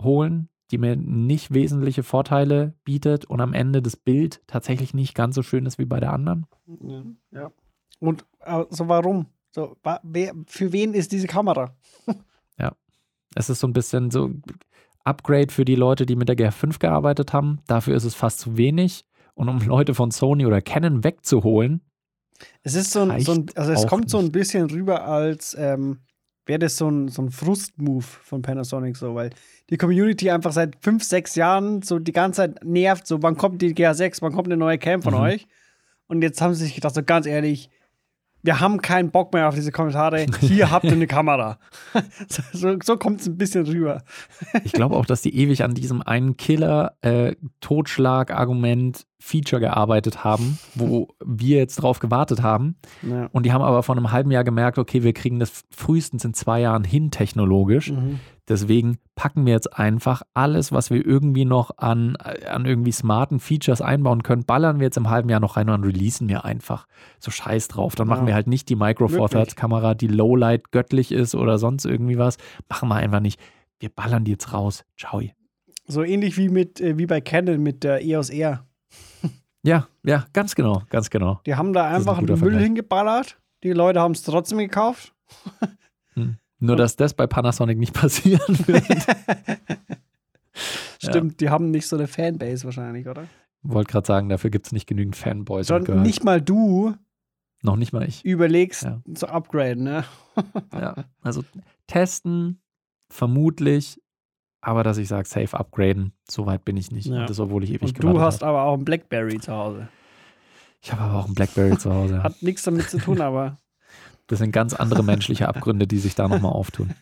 holen, 0.00 0.48
die 0.70 0.78
mir 0.78 0.96
nicht 0.96 1.52
wesentliche 1.52 2.02
Vorteile 2.02 2.74
bietet 2.84 3.24
und 3.24 3.40
am 3.40 3.52
Ende 3.52 3.82
das 3.82 3.96
Bild 3.96 4.42
tatsächlich 4.46 4.94
nicht 4.94 5.14
ganz 5.14 5.34
so 5.34 5.42
schön 5.42 5.66
ist 5.66 5.78
wie 5.78 5.84
bei 5.84 6.00
der 6.00 6.12
anderen? 6.12 6.46
Ja. 6.66 7.04
ja. 7.32 7.52
Und 7.98 8.24
also 8.38 8.88
warum? 8.88 9.26
So, 9.52 9.76
wer, 10.02 10.34
für 10.46 10.72
wen 10.72 10.94
ist 10.94 11.12
diese 11.12 11.26
Kamera? 11.26 11.74
Es 13.34 13.48
ist 13.48 13.60
so 13.60 13.66
ein 13.66 13.72
bisschen 13.72 14.10
so 14.10 14.30
Upgrade 15.04 15.52
für 15.52 15.64
die 15.64 15.76
Leute, 15.76 16.06
die 16.06 16.16
mit 16.16 16.28
der 16.28 16.36
GR5 16.36 16.78
gearbeitet 16.78 17.32
haben. 17.32 17.60
Dafür 17.66 17.96
ist 17.96 18.04
es 18.04 18.14
fast 18.14 18.40
zu 18.40 18.56
wenig. 18.56 19.04
Und 19.34 19.48
um 19.48 19.60
Leute 19.60 19.94
von 19.94 20.10
Sony 20.10 20.44
oder 20.44 20.60
Canon 20.60 21.04
wegzuholen, 21.04 21.80
Es 22.62 22.74
ist 22.74 22.90
so 22.92 23.02
ein, 23.02 23.20
so 23.20 23.32
ein 23.32 23.46
also 23.54 23.72
es 23.72 23.86
kommt 23.86 24.10
so 24.10 24.18
ein 24.18 24.24
nicht. 24.24 24.32
bisschen 24.32 24.68
rüber 24.70 25.04
als 25.04 25.56
ähm, 25.58 26.00
wäre 26.50 26.58
das 26.58 26.76
so 26.76 26.88
ein, 26.90 27.06
so 27.06 27.22
ein 27.22 27.30
Frust-Move 27.30 28.02
von 28.02 28.42
Panasonic 28.42 28.96
so, 28.96 29.14
weil 29.14 29.30
die 29.70 29.76
Community 29.76 30.30
einfach 30.32 30.50
seit 30.50 30.76
fünf, 30.82 31.04
sechs 31.04 31.36
Jahren 31.36 31.80
so 31.82 32.00
die 32.00 32.10
ganze 32.12 32.38
Zeit 32.38 32.64
nervt, 32.64 33.06
so 33.06 33.22
wann 33.22 33.36
kommt 33.36 33.62
die 33.62 33.72
GA6, 33.72 34.20
wann 34.20 34.32
kommt 34.32 34.48
eine 34.48 34.56
neue 34.56 34.76
Cam 34.76 35.00
von 35.00 35.14
Mhm. 35.14 35.20
euch? 35.20 35.46
Und 36.08 36.22
jetzt 36.22 36.40
haben 36.42 36.52
sie 36.54 36.64
sich 36.64 36.74
gedacht, 36.74 36.92
so 36.96 37.04
ganz 37.04 37.24
ehrlich, 37.26 37.70
wir 38.42 38.60
haben 38.60 38.80
keinen 38.80 39.10
Bock 39.10 39.32
mehr 39.32 39.48
auf 39.48 39.54
diese 39.54 39.72
Kommentare. 39.72 40.26
Hier 40.40 40.70
habt 40.70 40.84
ihr 40.84 40.92
eine 40.92 41.06
Kamera. 41.06 41.58
so 42.52 42.76
so 42.82 42.96
kommt 42.96 43.20
es 43.20 43.26
ein 43.26 43.36
bisschen 43.36 43.66
rüber. 43.66 44.02
Ich 44.64 44.72
glaube 44.72 44.96
auch, 44.96 45.06
dass 45.06 45.22
die 45.22 45.36
ewig 45.36 45.62
an 45.62 45.74
diesem 45.74 46.02
einen 46.02 46.36
Killer, 46.36 46.94
äh, 47.02 47.34
Feature 49.20 49.60
gearbeitet 49.60 50.24
haben, 50.24 50.58
wo 50.74 51.08
wir 51.24 51.58
jetzt 51.58 51.76
drauf 51.76 51.98
gewartet 51.98 52.42
haben. 52.42 52.76
Ja. 53.02 53.28
Und 53.32 53.44
die 53.44 53.52
haben 53.52 53.62
aber 53.62 53.82
vor 53.82 53.96
einem 53.96 54.12
halben 54.12 54.30
Jahr 54.30 54.44
gemerkt, 54.44 54.78
okay, 54.78 55.02
wir 55.02 55.12
kriegen 55.12 55.38
das 55.38 55.64
frühestens 55.70 56.24
in 56.24 56.32
zwei 56.32 56.60
Jahren 56.60 56.84
hin 56.84 57.10
technologisch. 57.10 57.90
Mhm. 57.90 58.20
Deswegen 58.50 58.98
packen 59.14 59.46
wir 59.46 59.52
jetzt 59.54 59.78
einfach 59.78 60.22
alles, 60.34 60.72
was 60.72 60.90
wir 60.90 61.06
irgendwie 61.06 61.44
noch 61.46 61.70
an, 61.78 62.16
an 62.16 62.66
irgendwie 62.66 62.90
smarten 62.92 63.38
Features 63.40 63.80
einbauen 63.80 64.22
können, 64.24 64.44
ballern 64.44 64.80
wir 64.80 64.86
jetzt 64.86 64.96
im 64.96 65.08
halben 65.08 65.28
Jahr 65.30 65.40
noch 65.40 65.56
rein 65.56 65.70
und 65.70 65.84
releasen 65.84 66.28
wir 66.28 66.44
einfach. 66.44 66.86
So 67.20 67.30
scheiß 67.30 67.68
drauf. 67.68 67.94
Dann 67.94 68.08
machen 68.08 68.22
Ja. 68.22 68.26
wir 68.28 68.34
halt 68.34 68.48
nicht 68.48 68.68
die 68.68 68.76
Micro 68.76 69.06
Four. 69.08 69.30
Thirds 69.30 69.54
Kamera, 69.56 69.94
die 69.94 70.08
Lowlight 70.08 70.72
göttlich 70.72 71.12
ist 71.12 71.34
oder 71.36 71.58
sonst 71.58 71.84
irgendwie 71.86 72.18
was. 72.18 72.36
Machen 72.68 72.88
wir 72.88 72.96
einfach 72.96 73.20
nicht. 73.20 73.40
Wir 73.78 73.88
ballern 73.88 74.24
die 74.24 74.32
jetzt 74.32 74.52
raus. 74.52 74.84
Ciao. 74.98 75.22
So 75.86 76.02
ähnlich 76.02 76.36
wie 76.36 76.48
mit 76.48 76.80
äh, 76.80 76.98
wie 76.98 77.06
bei 77.06 77.20
Canon 77.20 77.62
mit 77.62 77.84
der 77.84 78.04
EOS 78.04 78.30
R. 78.30 78.66
Ja, 79.62 79.86
ja, 80.02 80.24
ganz 80.32 80.54
genau, 80.54 80.82
ganz 80.90 81.10
genau. 81.10 81.40
Die 81.46 81.54
haben 81.54 81.72
da 81.72 81.86
ein 81.86 81.94
einfach 81.96 82.18
guter 82.18 82.32
einen 82.32 82.40
Müll 82.40 82.50
Vergleich. 82.50 82.64
hingeballert. 82.64 83.38
Die 83.62 83.72
Leute 83.72 84.00
haben 84.00 84.12
es 84.12 84.22
trotzdem 84.22 84.58
gekauft. 84.58 85.14
Nur, 86.60 86.76
dass 86.76 86.94
das 86.96 87.14
bei 87.14 87.26
Panasonic 87.26 87.78
nicht 87.78 87.94
passieren 87.94 88.58
wird. 88.66 88.84
Stimmt, 91.02 91.40
die 91.40 91.48
haben 91.50 91.70
nicht 91.70 91.86
so 91.86 91.96
eine 91.96 92.06
Fanbase 92.06 92.64
wahrscheinlich, 92.64 93.06
oder? 93.08 93.24
Wollte 93.62 93.92
gerade 93.92 94.06
sagen, 94.06 94.28
dafür 94.28 94.50
gibt 94.50 94.66
es 94.66 94.72
nicht 94.72 94.86
genügend 94.86 95.16
Fanboys. 95.16 95.70
und 95.70 95.86
Schon 95.86 96.02
nicht 96.02 96.24
mal 96.24 96.40
du 96.40 96.94
Noch 97.62 97.76
nicht 97.76 97.92
mal 97.92 98.06
ich. 98.06 98.24
überlegst 98.24 98.82
Ja. 98.84 99.00
zu 99.14 99.28
upgraden, 99.28 99.84
ne? 99.84 100.04
Ja, 100.72 101.04
also 101.22 101.44
testen, 101.86 102.60
vermutlich, 103.10 104.00
aber 104.62 104.82
dass 104.82 104.98
ich 104.98 105.08
sage, 105.08 105.26
safe 105.28 105.58
upgraden, 105.58 106.12
so 106.28 106.46
weit 106.46 106.64
bin 106.64 106.76
ich 106.76 106.90
nicht. 106.90 107.06
Ja. 107.06 107.20
Und 107.22 107.30
das, 107.30 107.40
obwohl 107.40 107.64
ich 107.64 107.70
ewig 107.70 107.82
Und 107.82 108.02
du 108.02 108.20
hast 108.20 108.42
hab. 108.42 108.48
aber 108.50 108.62
auch 108.64 108.74
einen 108.74 108.84
Blackberry 108.84 109.38
zu 109.38 109.52
Hause. 109.52 109.88
Ich 110.82 110.92
habe 110.92 111.02
aber 111.02 111.18
auch 111.20 111.26
einen 111.26 111.34
Blackberry 111.34 111.76
zu 111.76 111.92
Hause. 111.92 112.22
Hat 112.22 112.42
nichts 112.42 112.62
damit 112.62 112.88
zu 112.88 112.98
tun, 112.98 113.20
aber 113.20 113.56
Das 114.30 114.38
sind 114.38 114.52
ganz 114.52 114.74
andere 114.74 115.02
menschliche 115.02 115.48
Abgründe, 115.48 115.88
die 115.88 115.98
sich 115.98 116.14
da 116.14 116.28
nochmal 116.28 116.52
auftun. 116.52 116.94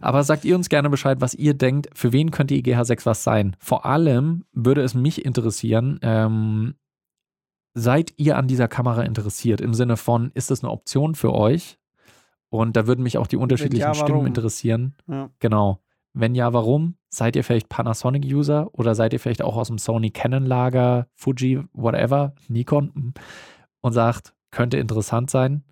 Aber 0.00 0.24
sagt 0.24 0.44
ihr 0.44 0.56
uns 0.56 0.68
gerne 0.68 0.90
Bescheid, 0.90 1.20
was 1.20 1.32
ihr 1.32 1.54
denkt, 1.54 1.88
für 1.94 2.12
wen 2.12 2.32
könnte 2.32 2.54
IGH6 2.54 3.06
was 3.06 3.22
sein? 3.22 3.54
Vor 3.60 3.86
allem 3.86 4.44
würde 4.52 4.82
es 4.82 4.92
mich 4.92 5.24
interessieren, 5.24 6.00
ähm, 6.02 6.74
seid 7.74 8.12
ihr 8.16 8.36
an 8.36 8.48
dieser 8.48 8.66
Kamera 8.66 9.02
interessiert? 9.02 9.60
Im 9.60 9.72
Sinne 9.72 9.96
von, 9.96 10.32
ist 10.34 10.50
das 10.50 10.64
eine 10.64 10.72
Option 10.72 11.14
für 11.14 11.32
euch? 11.32 11.78
Und 12.48 12.76
da 12.76 12.88
würden 12.88 13.04
mich 13.04 13.18
auch 13.18 13.28
die 13.28 13.36
unterschiedlichen 13.36 13.86
ja, 13.86 13.94
Stimmen 13.94 14.26
interessieren. 14.26 14.96
ja. 15.06 15.30
Genau. 15.38 15.78
Wenn 16.12 16.34
ja, 16.34 16.52
warum? 16.52 16.96
Seid 17.08 17.36
ihr 17.36 17.44
vielleicht 17.44 17.68
Panasonic-User 17.68 18.68
oder 18.72 18.96
seid 18.96 19.12
ihr 19.12 19.20
vielleicht 19.20 19.42
auch 19.42 19.56
aus 19.56 19.68
dem 19.68 19.78
Sony 19.78 20.10
Canon-Lager, 20.10 21.06
Fuji, 21.14 21.62
whatever, 21.72 22.34
Nikon 22.48 22.90
hm, 22.94 23.14
und 23.80 23.92
sagt, 23.92 24.34
könnte 24.50 24.78
interessant 24.78 25.30
sein? 25.30 25.62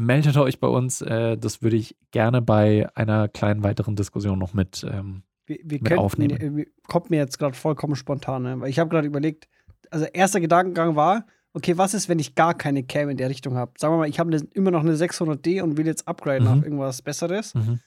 Meldet 0.00 0.36
euch 0.38 0.58
bei 0.60 0.66
uns. 0.68 1.02
Äh, 1.02 1.36
das 1.36 1.60
würde 1.62 1.76
ich 1.76 1.94
gerne 2.10 2.40
bei 2.40 2.88
einer 2.94 3.28
kleinen 3.28 3.62
weiteren 3.62 3.96
Diskussion 3.96 4.38
noch 4.38 4.54
mit. 4.54 4.84
Ähm, 4.90 5.22
wir, 5.46 5.58
wir 5.62 5.78
Mit 5.78 5.84
könnten, 5.84 6.02
aufnehmen. 6.02 6.58
äh, 6.60 6.66
kommt 6.88 7.10
mir 7.10 7.18
jetzt 7.18 7.38
gerade 7.38 7.54
vollkommen 7.56 7.96
spontan, 7.96 8.42
ne? 8.42 8.58
weil 8.60 8.70
ich 8.70 8.78
habe 8.78 8.88
gerade 8.88 9.06
überlegt, 9.06 9.46
also 9.90 10.06
erster 10.06 10.40
Gedankengang 10.40 10.96
war, 10.96 11.26
okay, 11.52 11.76
was 11.76 11.92
ist, 11.94 12.08
wenn 12.08 12.18
ich 12.18 12.34
gar 12.34 12.54
keine 12.54 12.82
Cam 12.84 13.10
in 13.10 13.16
der 13.18 13.28
Richtung 13.28 13.56
habe? 13.56 13.72
Sagen 13.76 13.92
wir 13.92 13.98
mal, 13.98 14.08
ich 14.08 14.18
habe 14.20 14.34
immer 14.54 14.70
noch 14.70 14.80
eine 14.80 14.94
600D 14.96 15.60
und 15.62 15.76
will 15.76 15.86
jetzt 15.86 16.08
upgraden 16.08 16.46
Mhm. 16.46 16.52
auf 16.58 16.64
irgendwas 16.64 17.02
Besseres. 17.02 17.54
mhm. 17.54 17.80